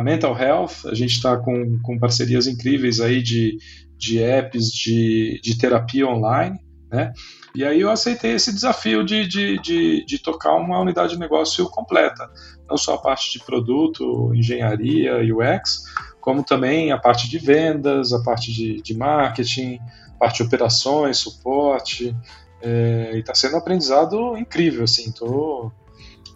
[0.04, 0.86] mental health.
[0.86, 3.58] A gente está com, com parcerias incríveis aí de,
[3.98, 6.58] de apps de, de terapia online,
[6.92, 7.12] né?
[7.56, 11.68] E aí eu aceitei esse desafio de, de, de, de, tocar uma unidade de negócio
[11.70, 12.30] completa,
[12.70, 15.84] não só a parte de produto, engenharia, UX,
[16.22, 19.80] como também a parte de vendas, a parte de, de marketing,
[20.20, 22.16] parte de operações, suporte,
[22.62, 25.14] É, e está sendo um aprendizado incrível, assim.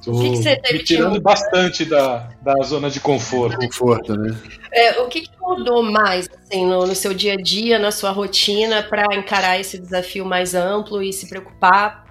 [0.04, 3.58] Tô que que você teve me tirando bastante da, da zona de conforto.
[3.58, 4.38] Conforto, né?
[4.72, 8.12] É, o que, que, mudou mais assim, no, no, seu dia a dia, na sua
[8.12, 12.04] rotina, para encarar esse desafio mais amplo e se preocupar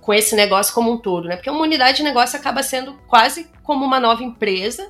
[0.00, 1.36] com esse negócio como um todo, né?
[1.36, 4.86] Porque uma unidade de negócio acaba sendo quase como uma nova empresa,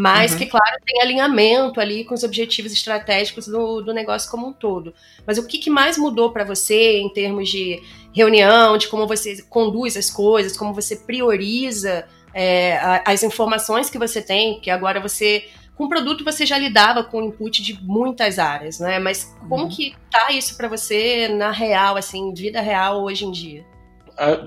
[0.00, 0.38] mas uhum.
[0.38, 4.94] que, claro, tem alinhamento ali com os objetivos estratégicos do, do negócio como um todo.
[5.26, 9.42] Mas o que, que mais mudou para você em termos de reunião, de como você
[9.50, 15.44] conduz as coisas, como você prioriza é, as informações que você tem, que agora você
[15.76, 18.98] com o produto você já lidava com o input de muitas áreas, né?
[18.98, 19.68] Mas como uhum.
[19.68, 23.66] que tá isso para você na real, assim, vida real hoje em dia?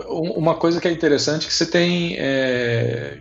[0.09, 3.19] Uma coisa que é interessante é que você tem é,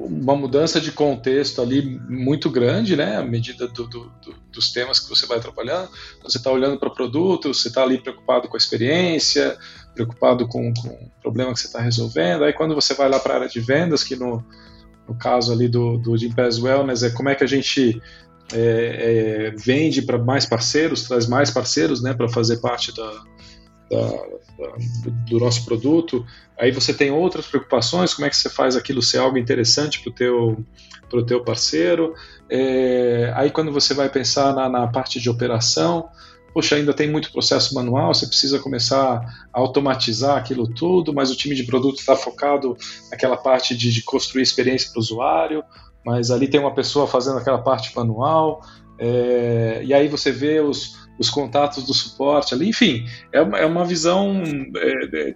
[0.00, 3.16] uma mudança de contexto ali muito grande, né?
[3.16, 5.90] À medida do, do, do, dos temas que você vai trabalhando.
[6.22, 9.56] Você está olhando para o produto, você está ali preocupado com a experiência,
[9.94, 12.44] preocupado com, com o problema que você está resolvendo.
[12.44, 14.44] Aí quando você vai lá para a área de vendas, que no,
[15.06, 18.00] no caso ali do, do Gimpass Wellness é como é que a gente
[18.52, 22.14] é, é, vende para mais parceiros, traz mais parceiros, né?
[22.14, 23.22] Para fazer parte da
[23.90, 24.06] da,
[24.58, 24.76] da,
[25.28, 26.24] do nosso produto,
[26.58, 30.10] aí você tem outras preocupações, como é que você faz aquilo ser algo interessante para
[30.10, 30.64] o teu,
[31.08, 32.14] pro teu parceiro,
[32.48, 36.08] é, aí quando você vai pensar na, na parte de operação,
[36.54, 39.20] poxa, ainda tem muito processo manual, você precisa começar
[39.52, 42.76] a automatizar aquilo tudo, mas o time de produto está focado
[43.10, 45.64] naquela parte de, de construir experiência para o usuário,
[46.04, 48.62] mas ali tem uma pessoa fazendo aquela parte manual,
[48.98, 53.66] é, e aí você vê os, os contatos do suporte ali, enfim, é uma, é
[53.66, 54.42] uma visão
[54.74, 55.34] é, é,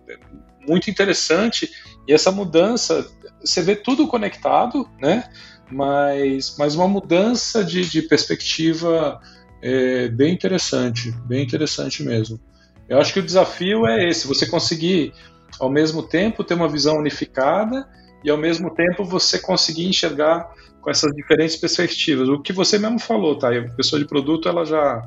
[0.66, 1.70] muito interessante
[2.09, 3.07] e essa mudança,
[3.39, 5.30] você vê tudo conectado, né?
[5.70, 9.20] Mas, mas uma mudança de, de perspectiva
[9.62, 12.41] é, bem interessante, bem interessante mesmo.
[12.89, 15.12] Eu acho que o desafio é esse, você conseguir
[15.61, 17.87] ao mesmo tempo ter uma visão unificada
[18.22, 22.28] e ao mesmo tempo você conseguir enxergar com essas diferentes perspectivas.
[22.28, 23.55] O que você mesmo falou, tá?
[23.55, 25.03] A pessoa de produto ela já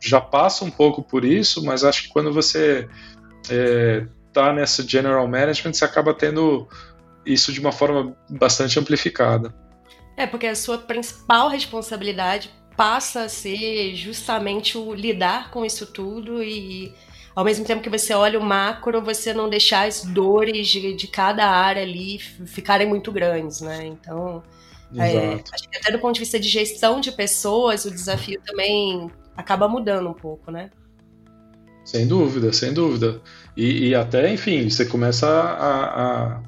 [0.00, 2.88] já passa um pouco por isso, mas acho que quando você
[3.42, 6.68] está é, nessa general management, você acaba tendo
[7.24, 9.54] isso de uma forma bastante amplificada.
[10.16, 16.42] É, porque a sua principal responsabilidade passa a ser justamente o lidar com isso tudo
[16.42, 16.92] e
[17.34, 21.06] ao mesmo tempo que você olha o macro, você não deixar as dores de, de
[21.06, 23.84] cada área ali ficarem muito grandes, né?
[23.84, 24.42] Então,
[24.96, 29.10] é, acho que até do ponto de vista de gestão de pessoas, o desafio também
[29.36, 30.70] acaba mudando um pouco, né?
[31.84, 33.20] Sem dúvida, sem dúvida.
[33.56, 35.84] E, e até, enfim, você começa a.
[36.02, 36.42] a,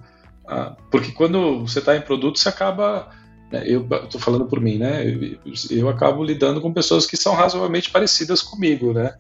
[0.49, 3.09] a porque quando você está em produto, você acaba.
[3.53, 5.09] Né, eu estou falando por mim, né?
[5.09, 5.39] Eu,
[5.71, 9.15] eu, acabo lidando com pessoas que são razoavelmente parecidas comigo, né?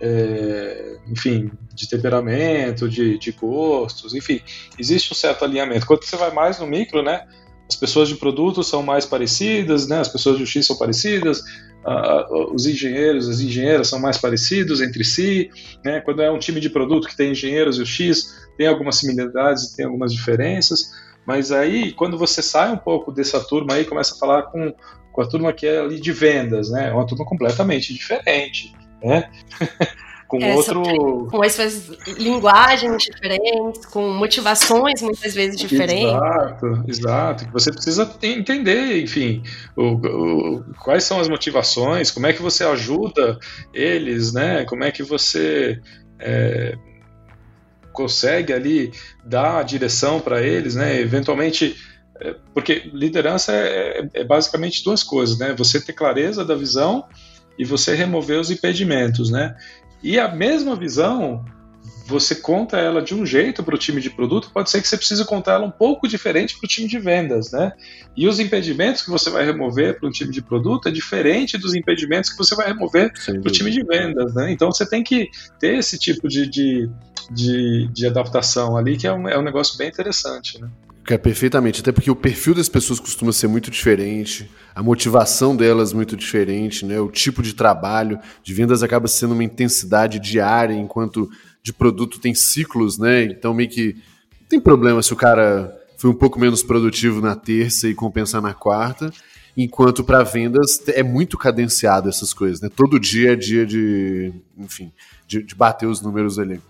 [0.00, 4.40] É, enfim, de temperamento, de, de gostos, enfim,
[4.78, 5.86] existe um certo alinhamento.
[5.86, 7.26] Quando você vai mais no micro, né?
[7.68, 10.00] As pessoas de produto são mais parecidas, né?
[10.00, 11.44] As pessoas de X são parecidas,
[11.84, 15.50] uh, os engenheiros, as engenheiras são mais parecidos entre si,
[15.84, 16.00] né?
[16.00, 19.74] Quando é um time de produto que tem engenheiros e o X, tem algumas similaridades
[19.74, 20.90] tem algumas diferenças,
[21.26, 24.74] mas aí quando você sai um pouco dessa turma aí, começa a falar com,
[25.12, 26.88] com a turma que é ali de vendas, né?
[26.88, 29.30] É uma turma completamente diferente, né?
[30.30, 31.26] com é, outro.
[31.28, 36.14] Com essas linguagens diferentes, com motivações muitas vezes diferentes.
[36.14, 37.48] Exato, exato.
[37.52, 39.42] Você precisa entender, enfim,
[39.76, 43.38] o, o, quais são as motivações, como é que você ajuda
[43.74, 44.64] eles, né?
[44.64, 45.80] Como é que você.
[46.20, 46.78] É,
[47.92, 48.92] consegue ali
[49.24, 51.00] dar a direção para eles, né?
[51.00, 51.76] Eventualmente,
[52.20, 55.52] é, porque liderança é, é, basicamente duas coisas, né?
[55.58, 57.04] Você ter clareza da visão
[57.58, 59.54] e você remover os impedimentos, né?
[60.02, 61.44] E a mesma visão,
[62.10, 64.96] você conta ela de um jeito para o time de produto, pode ser que você
[64.96, 67.72] precise contar ela um pouco diferente para o time de vendas, né?
[68.16, 71.74] E os impedimentos que você vai remover para um time de produto é diferente dos
[71.74, 74.50] impedimentos que você vai remover para o time de vendas, né?
[74.50, 75.28] Então você tem que
[75.58, 76.90] ter esse tipo de, de,
[77.30, 80.68] de, de adaptação ali, que é um, é um negócio bem interessante, né?
[81.08, 85.92] É, perfeitamente, até porque o perfil das pessoas costuma ser muito diferente, a motivação delas
[85.92, 87.00] muito diferente, né?
[87.00, 91.28] O tipo de trabalho de vendas acaba sendo uma intensidade diária, enquanto
[91.62, 93.24] de produto tem ciclos, né?
[93.24, 93.94] Então meio que
[94.40, 98.40] não tem problema se o cara foi um pouco menos produtivo na terça e compensar
[98.40, 99.12] na quarta,
[99.56, 102.68] enquanto para vendas é muito cadenciado essas coisas, né?
[102.74, 104.92] Todo dia é dia de, enfim,
[105.26, 106.60] de, de bater os números ali.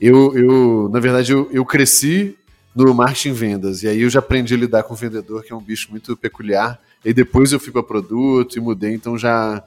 [0.00, 2.36] Eu, eu na verdade, eu, eu cresci
[2.74, 3.82] no marketing vendas.
[3.82, 6.16] E aí eu já aprendi a lidar com o vendedor, que é um bicho muito
[6.16, 6.80] peculiar.
[7.04, 9.62] E depois eu fui para produto e mudei, então já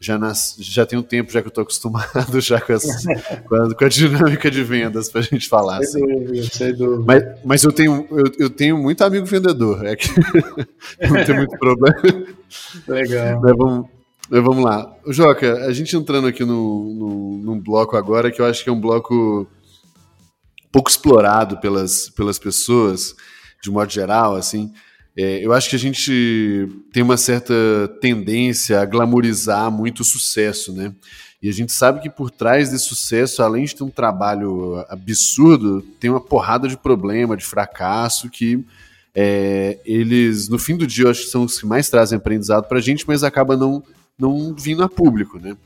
[0.00, 3.56] já, nas, já tem um tempo já que eu estou acostumado já com, as, com,
[3.56, 5.82] a, com, a, dinâmica de vendas para a gente falar.
[5.82, 6.24] Sem assim.
[6.24, 7.04] dúvida, sem dúvida.
[7.04, 10.08] Mas, mas eu, tenho, eu, eu, tenho muito amigo vendedor, é que
[11.02, 11.96] não tem muito problema.
[12.86, 13.40] Legal.
[13.42, 13.86] Mas vamos,
[14.30, 14.96] mas vamos lá.
[15.08, 18.72] Joca, a gente entrando aqui no, no, num bloco agora que eu acho que é
[18.72, 19.48] um bloco
[20.70, 23.14] pouco explorado pelas, pelas pessoas,
[23.62, 24.72] de modo geral, assim,
[25.16, 27.52] é, eu acho que a gente tem uma certa
[28.00, 30.94] tendência a glamorizar muito o sucesso, né?
[31.42, 35.82] E a gente sabe que por trás desse sucesso, além de ter um trabalho absurdo,
[36.00, 38.64] tem uma porrada de problema, de fracasso, que
[39.14, 42.68] é, eles, no fim do dia, eu acho que são os que mais trazem aprendizado
[42.68, 43.82] para a gente, mas acaba não,
[44.16, 45.56] não vindo a público, né?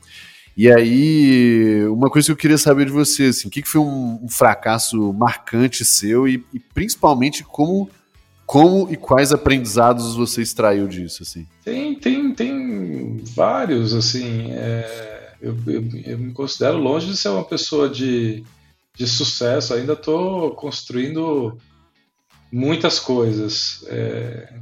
[0.55, 3.81] E aí, uma coisa que eu queria saber de você, assim, o que, que foi
[3.81, 7.89] um, um fracasso marcante seu e, e principalmente como
[8.45, 11.23] como e quais aprendizados você extraiu disso?
[11.23, 11.47] Assim?
[11.63, 13.93] Tem, tem, tem vários.
[13.95, 18.43] Assim, é, eu, eu, eu, me considero longe de ser uma pessoa de,
[18.95, 19.73] de sucesso.
[19.73, 21.57] Ainda estou construindo
[22.51, 23.83] muitas coisas.
[23.87, 24.53] É,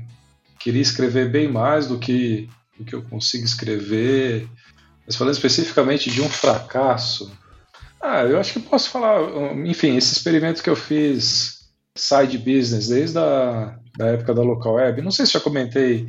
[0.59, 4.47] queria escrever bem mais do que, do que eu consigo escrever.
[5.11, 7.29] Mas falando especificamente de um fracasso,
[8.01, 9.19] ah, eu acho que posso falar.
[9.65, 15.01] Enfim, esse experimento que eu fiz side business desde a da época da local web.
[15.01, 16.07] Não sei se já comentei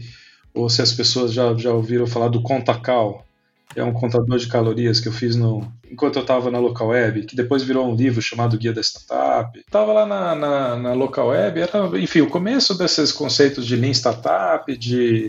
[0.54, 3.26] ou se as pessoas já, já ouviram falar do Contacal,
[3.74, 6.88] que é um contador de calorias que eu fiz no, enquanto eu estava na local
[6.88, 9.58] web, que depois virou um livro chamado Guia da Startup.
[9.58, 13.90] Estava lá na, na, na, local web, era, enfim, o começo desses conceitos de Lean
[13.90, 15.28] Startup, de,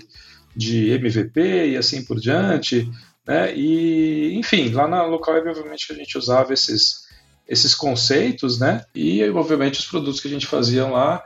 [0.55, 2.87] de MVP e assim por diante.
[3.25, 3.55] Né?
[3.55, 7.03] E, enfim, lá na local web, obviamente, que a gente usava esses
[7.47, 8.85] esses conceitos, né?
[8.95, 11.23] E obviamente os produtos que a gente fazia lá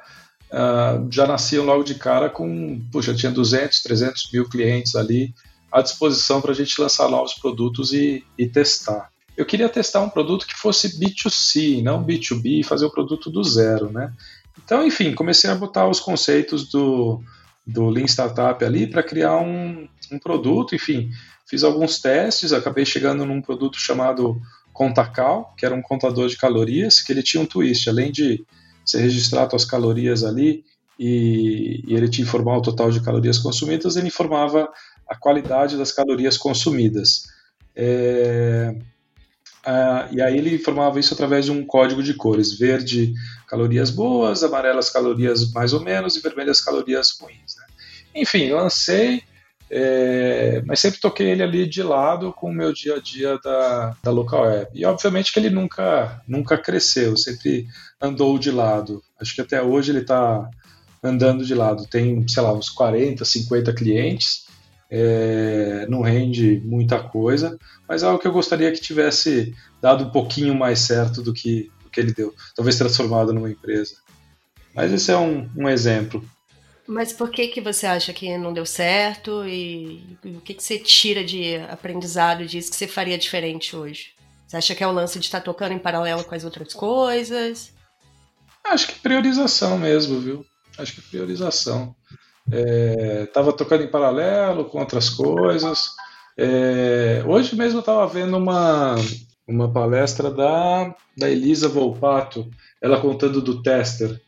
[0.52, 5.34] uh, já nasciam logo de cara com, puxa, tinha 200, 300 mil clientes ali
[5.72, 9.10] à disposição para a gente lançar novos produtos e, e, testar.
[9.36, 13.92] Eu queria testar um produto que fosse B2C, não B2B, fazer o produto do zero,
[13.92, 14.12] né?
[14.64, 17.22] Então, enfim, comecei a botar os conceitos do,
[17.66, 21.12] do Lean Startup ali para criar um, um produto, enfim,
[21.48, 24.40] fiz alguns testes, acabei chegando num produto chamado
[24.74, 28.46] Contacal, que era um contador de calorias, que ele tinha um twist, além de
[28.86, 30.64] você registrar suas calorias ali
[31.00, 34.70] e, e, ele te informar o total de calorias consumidas, ele informava
[35.08, 37.24] a qualidade das calorias consumidas.
[37.76, 38.76] É,
[40.12, 43.14] e aí ele informava isso através de um código de cores: verde,
[43.48, 47.56] calorias boas, amarelas, calorias mais ou menos, e vermelhas, calorias ruins.
[47.58, 47.66] Né?
[48.16, 49.24] Enfim, lancei,
[49.70, 53.98] é, mas sempre toquei ele ali de lado com o meu dia a dia da,
[54.02, 54.70] da local web.
[54.74, 57.68] E obviamente que ele nunca, nunca cresceu, sempre
[58.02, 59.04] andou de lado.
[59.20, 60.50] Acho que até hoje ele está
[61.04, 61.86] andando de lado.
[61.88, 64.46] Tem, sei lá, uns 40, 50 clientes,
[64.90, 67.58] é, não rende muita coisa,
[67.88, 71.70] mas é algo que eu gostaria que tivesse dado um pouquinho mais certo do que,
[71.84, 72.34] do que ele deu.
[72.56, 73.96] Talvez transformado numa empresa.
[74.74, 76.24] Mas esse é um, um exemplo.
[76.88, 80.80] Mas por que que você acha que não deu certo e o que que você
[80.80, 84.14] tira de aprendizado disso que você faria diferente hoje?
[84.48, 87.74] Você acha que é o lance de estar tocando em paralelo com as outras coisas?
[88.64, 90.46] Acho que priorização mesmo, viu?
[90.78, 91.94] Acho que priorização.
[92.50, 95.90] É, tava tocando em paralelo com outras coisas.
[96.38, 98.96] É, hoje mesmo eu estava vendo uma,
[99.46, 102.50] uma palestra da, da Elisa Volpato,
[102.82, 104.22] ela contando do tester.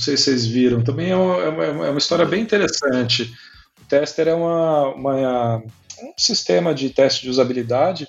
[0.00, 0.82] Não sei se vocês viram.
[0.82, 3.34] Também é uma, é uma, é uma história bem interessante.
[3.78, 5.56] O Tester é uma, uma,
[6.02, 8.08] um sistema de teste de usabilidade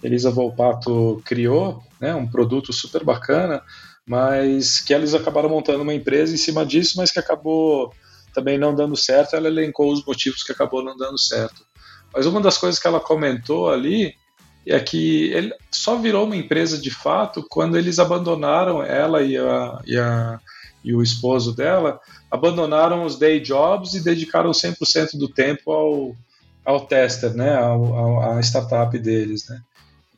[0.00, 3.60] que Elisa Volpato criou, né, um produto super bacana,
[4.06, 7.92] mas que eles acabaram montando uma empresa em cima disso, mas que acabou
[8.32, 9.34] também não dando certo.
[9.34, 11.66] Ela elencou os motivos que acabou não dando certo.
[12.14, 14.14] Mas uma das coisas que ela comentou ali
[14.64, 19.80] é que ele só virou uma empresa de fato quando eles abandonaram ela e a,
[19.84, 20.38] e a
[20.84, 26.16] e o esposo dela abandonaram os day jobs e dedicaram 100% do tempo ao,
[26.64, 29.60] ao tester, né, ao, ao, à startup deles, né.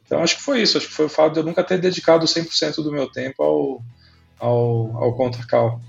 [0.06, 2.26] Então acho que foi isso, acho que foi o fato de eu nunca ter dedicado
[2.26, 3.82] 100% do meu tempo ao,
[4.38, 5.80] ao, ao Contracal.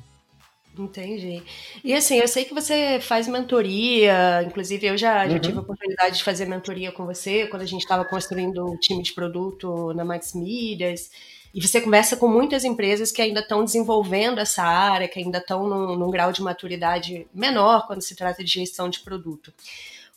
[0.78, 1.42] Entendi.
[1.84, 5.40] E assim, eu sei que você faz mentoria, inclusive eu já, já uhum.
[5.40, 9.02] tive a oportunidade de fazer mentoria com você quando a gente estava construindo um time
[9.02, 11.10] de produto na Max Medias.
[11.56, 15.66] E você conversa com muitas empresas que ainda estão desenvolvendo essa área, que ainda estão
[15.66, 19.54] num, num, grau de maturidade menor quando se trata de gestão de produto.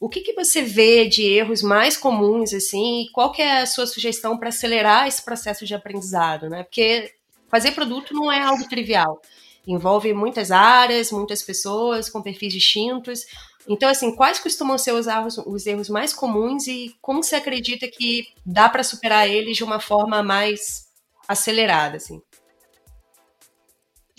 [0.01, 3.67] O que, que você vê de erros mais comuns, assim, e qual que é a
[3.67, 6.65] sua sugestão para acelerar esse processo de aprendizado, né?
[6.65, 7.15] Porque
[7.49, 9.23] fazer produto não é algo trivial.
[9.65, 13.27] Envolve muitas áreas, muitas pessoas com perfis distintos.
[13.69, 17.87] Então, assim, quais costumam ser os erros, os erros mais comuns e como você acredita
[17.87, 20.88] que dá para superar eles de uma forma mais
[21.29, 22.21] acelerada, assim?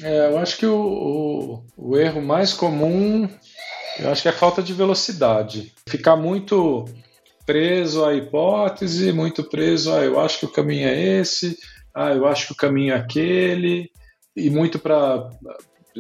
[0.02, 3.28] É, eu acho que o, o, o, erro mais comum,
[3.98, 5.74] eu acho que é a falta de velocidade.
[5.88, 6.86] Ficar muito
[7.46, 11.58] preso à hipótese, muito preso a eu acho que o caminho é esse,
[11.94, 13.92] ah, eu acho que o caminho é aquele,
[14.36, 15.30] e muito para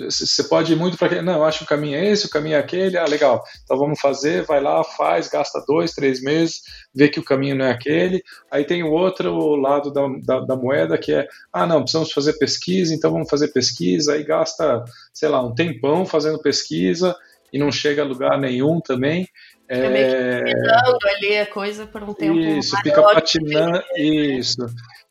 [0.08, 2.56] você pode ir muito para não, eu acho que o caminho é esse, o caminho
[2.56, 6.62] é aquele, ah, legal, então vamos fazer, vai lá, faz, gasta dois, três meses,
[6.94, 8.24] vê que o caminho não é aquele.
[8.52, 12.34] Aí tem o outro lado da, da, da, moeda que é, ah, não, precisamos fazer
[12.34, 14.84] pesquisa, então vamos fazer pesquisa, aí gasta,
[15.14, 17.16] sei lá, um tempão fazendo pesquisa
[17.52, 19.28] e não chega a lugar nenhum também.
[19.70, 19.90] Fica é...
[19.90, 22.40] meio que ali a coisa por um tempo.
[22.40, 24.66] Isso, fica patinando, isso.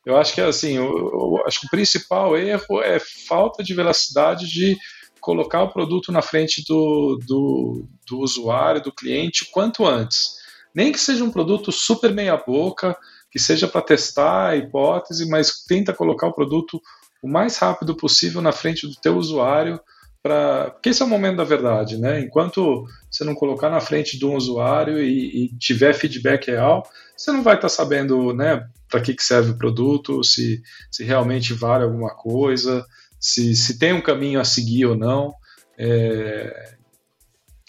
[0.09, 4.49] Eu acho que assim, eu, eu, acho que o principal erro é falta de velocidade
[4.49, 4.75] de
[5.21, 10.39] colocar o produto na frente do, do, do usuário, do cliente, quanto antes.
[10.75, 12.97] Nem que seja um produto super meia boca,
[13.31, 16.81] que seja para testar a hipótese, mas tenta colocar o produto
[17.23, 19.79] o mais rápido possível na frente do teu usuário,
[20.23, 22.21] para porque esse é o momento da verdade, né?
[22.21, 27.31] Enquanto você não colocar na frente de um usuário e, e tiver feedback real, você
[27.31, 31.53] não vai estar tá sabendo, né, para que, que serve o produto, se, se realmente
[31.53, 32.85] vale alguma coisa,
[33.21, 35.33] se, se tem um caminho a seguir ou não.
[35.77, 36.77] É...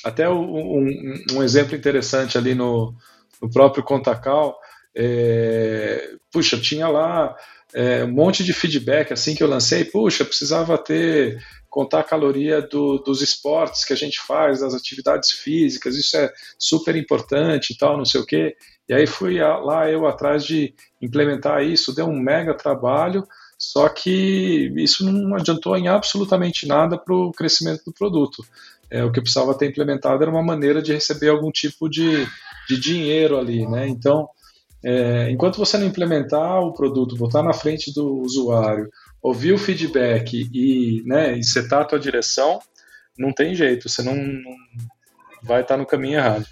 [0.03, 0.88] Até um,
[1.34, 2.95] um, exemplo interessante ali no,
[3.41, 4.57] no próprio Contacal,
[4.95, 6.11] é...
[6.32, 7.36] puxa, tinha lá
[7.74, 11.39] é, um monte de feedback assim que eu lancei, puxa, precisava ter
[11.70, 16.32] contar a caloria do, dos esportes que a gente faz, das atividades físicas, isso é
[16.57, 18.55] super importante e tal, não sei o quê.
[18.89, 23.23] E aí fui lá eu atrás de implementar isso, deu um mega trabalho,
[23.55, 28.43] só que isso não adiantou em absolutamente nada para o crescimento do produto.
[28.89, 32.25] É, o que precisava ter implementado era uma maneira de receber algum tipo de,
[32.67, 33.87] de dinheiro ali, né?
[33.87, 34.27] Então,
[34.83, 38.89] é, enquanto você não implementar o produto, botar na frente do usuário,
[39.21, 42.59] ouvir o feedback e, né, e setar a tua direção,
[43.17, 44.55] não tem jeito, você não, não
[45.43, 46.45] vai estar no caminho errado.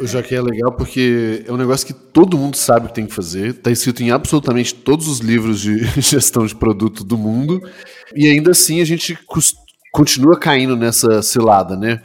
[0.00, 3.06] O Joaquim é legal porque é um negócio que todo mundo sabe o que tem
[3.06, 7.62] que fazer, está escrito em absolutamente todos os livros de gestão de produto do mundo,
[8.14, 9.16] e ainda assim a gente
[9.92, 12.02] continua caindo nessa cilada, né?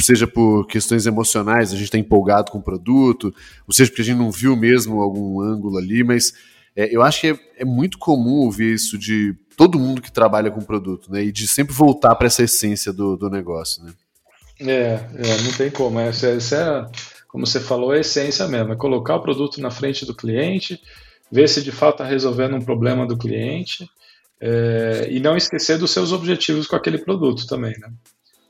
[0.00, 3.32] Seja por questões emocionais, a gente está empolgado com o produto,
[3.68, 6.32] ou seja porque a gente não viu mesmo algum ângulo ali, mas
[6.74, 10.50] é, eu acho que é, é, muito comum ouvir isso de todo mundo que trabalha
[10.50, 11.22] com produto, né?
[11.22, 13.92] E de sempre voltar para essa essência do, do negócio, né?
[14.60, 15.98] É, é, não tem como.
[16.00, 18.74] Essa, essa é, como você falou, a essência mesmo.
[18.74, 20.78] É colocar o produto na frente do cliente,
[21.30, 23.88] ver se de fato está resolvendo um problema do cliente
[24.38, 27.90] é, e não esquecer dos seus objetivos com aquele produto também, né?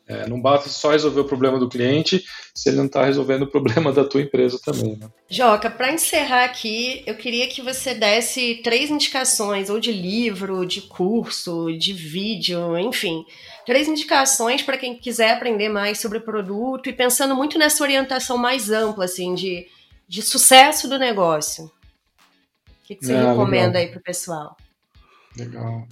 [0.05, 3.47] É, não basta só resolver o problema do cliente se ele não está resolvendo o
[3.47, 4.97] problema da tua empresa também.
[4.97, 5.09] Né?
[5.31, 10.83] Joca, para encerrar aqui, eu queria que você desse três indicações, ou de livro, de
[10.83, 13.25] curso, de vídeo, enfim,
[13.65, 18.37] três indicações para quem quiser aprender mais sobre o produto e pensando muito nessa orientação
[18.37, 19.67] mais ampla, assim, de,
[20.09, 21.65] de sucesso do negócio.
[21.65, 21.71] O
[22.85, 23.83] que, que você ah, recomenda legal.
[23.83, 24.57] aí para o pessoal?
[25.37, 25.87] Legal.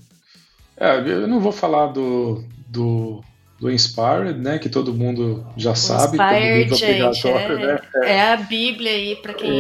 [0.77, 3.23] É, eu não vou falar do, do
[3.61, 6.17] do Inspired, né, que todo mundo já sabe.
[6.17, 7.81] Inspired, gente, é, né?
[8.05, 9.51] é, a Bíblia aí para quem,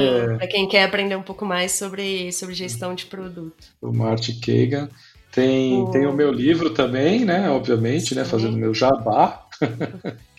[0.40, 0.46] é.
[0.46, 3.68] quem quer aprender um pouco mais sobre, sobre gestão de produto.
[3.80, 4.88] O Marty Kagan.
[5.32, 5.90] Tem, o...
[5.90, 9.46] tem o meu livro também, né, obviamente, né, fazendo meu jabá.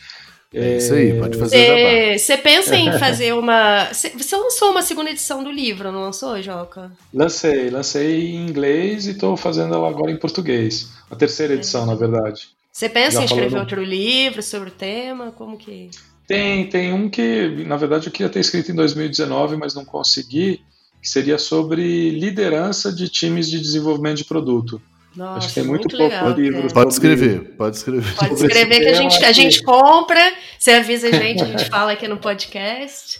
[0.54, 3.86] É isso aí, pode fazer Você pensa em fazer uma.
[3.94, 6.92] Você lançou uma segunda edição do livro, não lançou, Joca?
[7.14, 10.92] Lancei, lancei em inglês e estou fazendo ela agora em português.
[11.10, 12.50] A terceira edição, na verdade.
[12.70, 15.32] Você pensa Já em escrever outro livro sobre o tema?
[15.32, 15.90] Como que.
[16.28, 20.62] Tem, tem um que, na verdade, eu queria ter escrito em 2019, mas não consegui,
[21.02, 24.82] que seria sobre liderança de times de desenvolvimento de produto.
[25.16, 26.74] Nossa, Acho que tem muito, muito pouco legal, livro.
[26.74, 28.16] Pode escrever, pode escrever.
[28.16, 31.92] Pode escrever que a gente, a gente compra, você avisa a gente, a gente fala
[31.92, 33.20] aqui no podcast.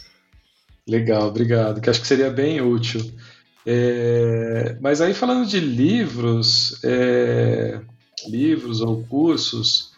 [0.88, 3.12] Legal, obrigado, que acho que seria bem útil.
[3.64, 7.78] É, mas aí falando de livros, é,
[8.26, 9.92] livros ou cursos.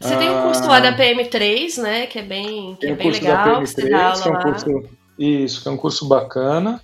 [0.00, 2.06] Você ah, tem um curso lá da PM3, né?
[2.06, 3.62] Que é bem, que é bem legal.
[3.62, 6.80] PM3, que é um curso, isso, que é um curso bacana.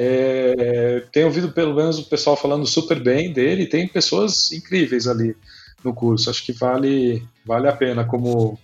[0.00, 5.36] É, tenho ouvido pelo menos o pessoal falando super bem dele, tem pessoas incríveis ali
[5.82, 6.30] no curso.
[6.30, 8.56] Acho que vale, vale a pena como,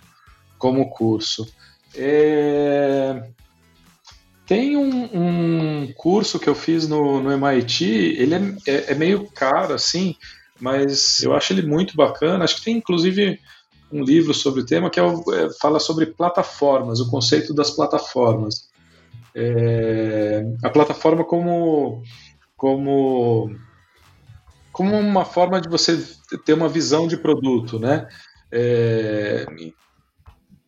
[0.57, 1.45] como curso.
[1.97, 3.21] É,
[4.47, 9.29] tem um, um, curso que eu fiz no, no MIT, ele é, é, é meio
[9.35, 10.15] caro, assim,
[10.61, 12.45] mas eu acho ele muito bacana.
[12.45, 13.41] Acho que tem inclusive
[13.91, 18.73] um livro sobre o tema que é é, fala sobre plataformas, o conceito das plataformas.
[19.35, 22.03] É, a plataforma como,
[22.57, 23.55] como,
[24.73, 25.99] como uma forma de você
[26.45, 28.07] ter uma visão de produto, né?
[28.53, 29.45] É,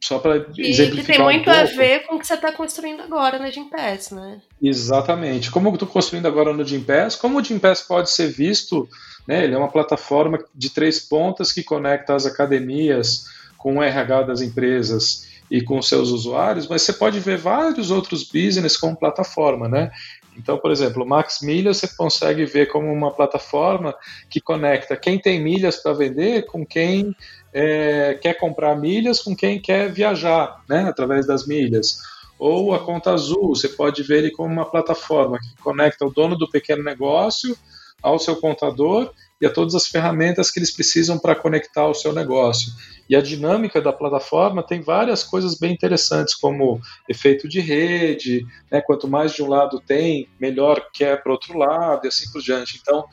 [0.06, 1.16] só para exemplificar.
[1.16, 4.10] E tem muito um a ver com o que você está construindo agora na Gimpass,
[4.10, 4.40] né?
[4.62, 5.50] Exatamente.
[5.50, 8.88] Como eu estou construindo agora no Gimpass, como o Gimpass pode ser visto,
[9.26, 9.44] né?
[9.44, 14.40] Ele é uma plataforma de três pontas que conecta as academias com o RH das
[14.42, 19.90] empresas e com seus usuários, mas você pode ver vários outros business como plataforma, né?
[20.36, 23.94] Então, por exemplo, o Max Milhas você consegue ver como uma plataforma
[24.28, 27.16] que conecta quem tem milhas para vender com quem
[27.52, 31.98] é, quer comprar milhas, com quem quer viajar, né, através das milhas.
[32.38, 36.36] Ou a conta azul, você pode ver ele como uma plataforma que conecta o dono
[36.36, 37.56] do pequeno negócio
[38.02, 39.10] ao seu contador
[39.40, 42.72] e a todas as ferramentas que eles precisam para conectar o seu negócio.
[43.08, 48.80] E a dinâmica da plataforma tem várias coisas bem interessantes, como efeito de rede, né?
[48.80, 52.42] quanto mais de um lado tem, melhor quer é para outro lado, e assim por
[52.42, 52.78] diante.
[52.80, 53.04] Então,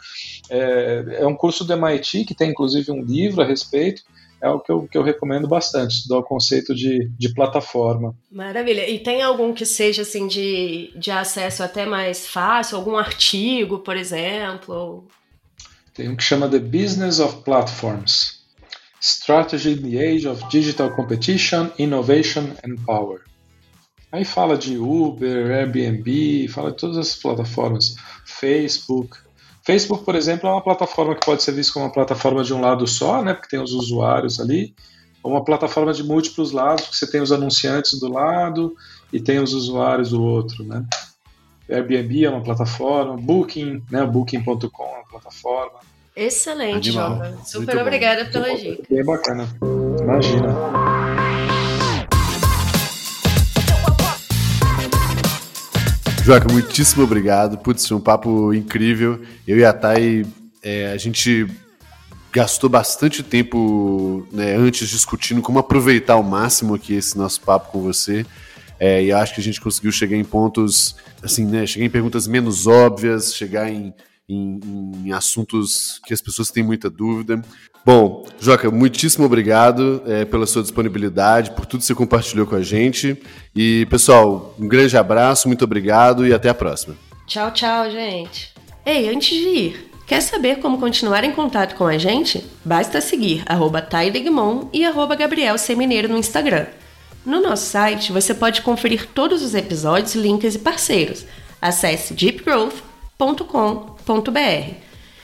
[0.49, 4.03] é, é um curso do MIT que tem inclusive um livro a respeito,
[4.41, 8.13] é o que eu, que eu recomendo bastante, estudar o conceito de, de plataforma.
[8.29, 8.89] Maravilha.
[8.89, 13.95] E tem algum que seja assim de, de acesso até mais fácil, algum artigo, por
[13.95, 15.07] exemplo?
[15.93, 18.41] Tem um que chama The Business of Platforms.
[18.99, 23.21] Strategy in the Age of Digital Competition, Innovation and Power.
[24.11, 29.17] Aí fala de Uber, Airbnb, fala de todas as plataformas, Facebook.
[29.63, 32.61] Facebook, por exemplo, é uma plataforma que pode ser vista como uma plataforma de um
[32.61, 34.73] lado só, né, porque tem os usuários ali,
[35.21, 38.75] ou uma plataforma de múltiplos lados, porque você tem os anunciantes do lado
[39.11, 40.85] e tem os usuários do outro, né.
[41.69, 45.79] Airbnb é uma plataforma, Booking, né, Booking.com é uma plataforma.
[46.15, 47.37] Excelente, Joga.
[47.45, 48.31] Super Muito obrigada bom.
[48.31, 48.83] pela Muito dica.
[48.89, 49.47] Bem bacana.
[50.01, 50.47] Imagina.
[56.23, 57.57] Joca, muitíssimo obrigado.
[57.57, 59.21] Putz, foi um papo incrível.
[59.47, 60.25] Eu e a Thay,
[60.61, 61.47] é, a gente
[62.31, 67.81] gastou bastante tempo né, antes discutindo como aproveitar ao máximo aqui esse nosso papo com
[67.81, 68.25] você.
[68.79, 71.65] É, e acho que a gente conseguiu chegar em pontos, assim, né?
[71.65, 73.93] Chegar em perguntas menos óbvias, chegar em
[74.27, 74.59] em,
[75.05, 77.41] em, assuntos que as pessoas têm muita dúvida.
[77.85, 82.61] Bom, Joca, muitíssimo obrigado é, pela sua disponibilidade, por tudo que você compartilhou com a
[82.61, 83.21] gente.
[83.53, 86.95] E, pessoal, um grande abraço, muito obrigado e até a próxima.
[87.27, 88.53] Tchau, tchau, gente.
[88.85, 92.45] Ei, antes de ir, quer saber como continuar em contato com a gente?
[92.63, 93.87] Basta seguir arroba
[94.71, 96.67] e arroba Gabriel Semineiro no Instagram.
[97.25, 101.25] No nosso site, você pode conferir todos os episódios, links e parceiros.
[101.61, 103.93] Acesse deepgrowth.com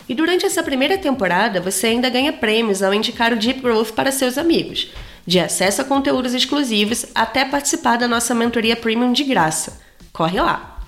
[0.08, 4.12] e durante essa primeira temporada, você ainda ganha prêmios ao indicar o Deep Growth para
[4.12, 4.92] seus amigos,
[5.26, 9.80] de acesso a conteúdos exclusivos até participar da nossa mentoria premium de graça.
[10.12, 10.79] Corre lá!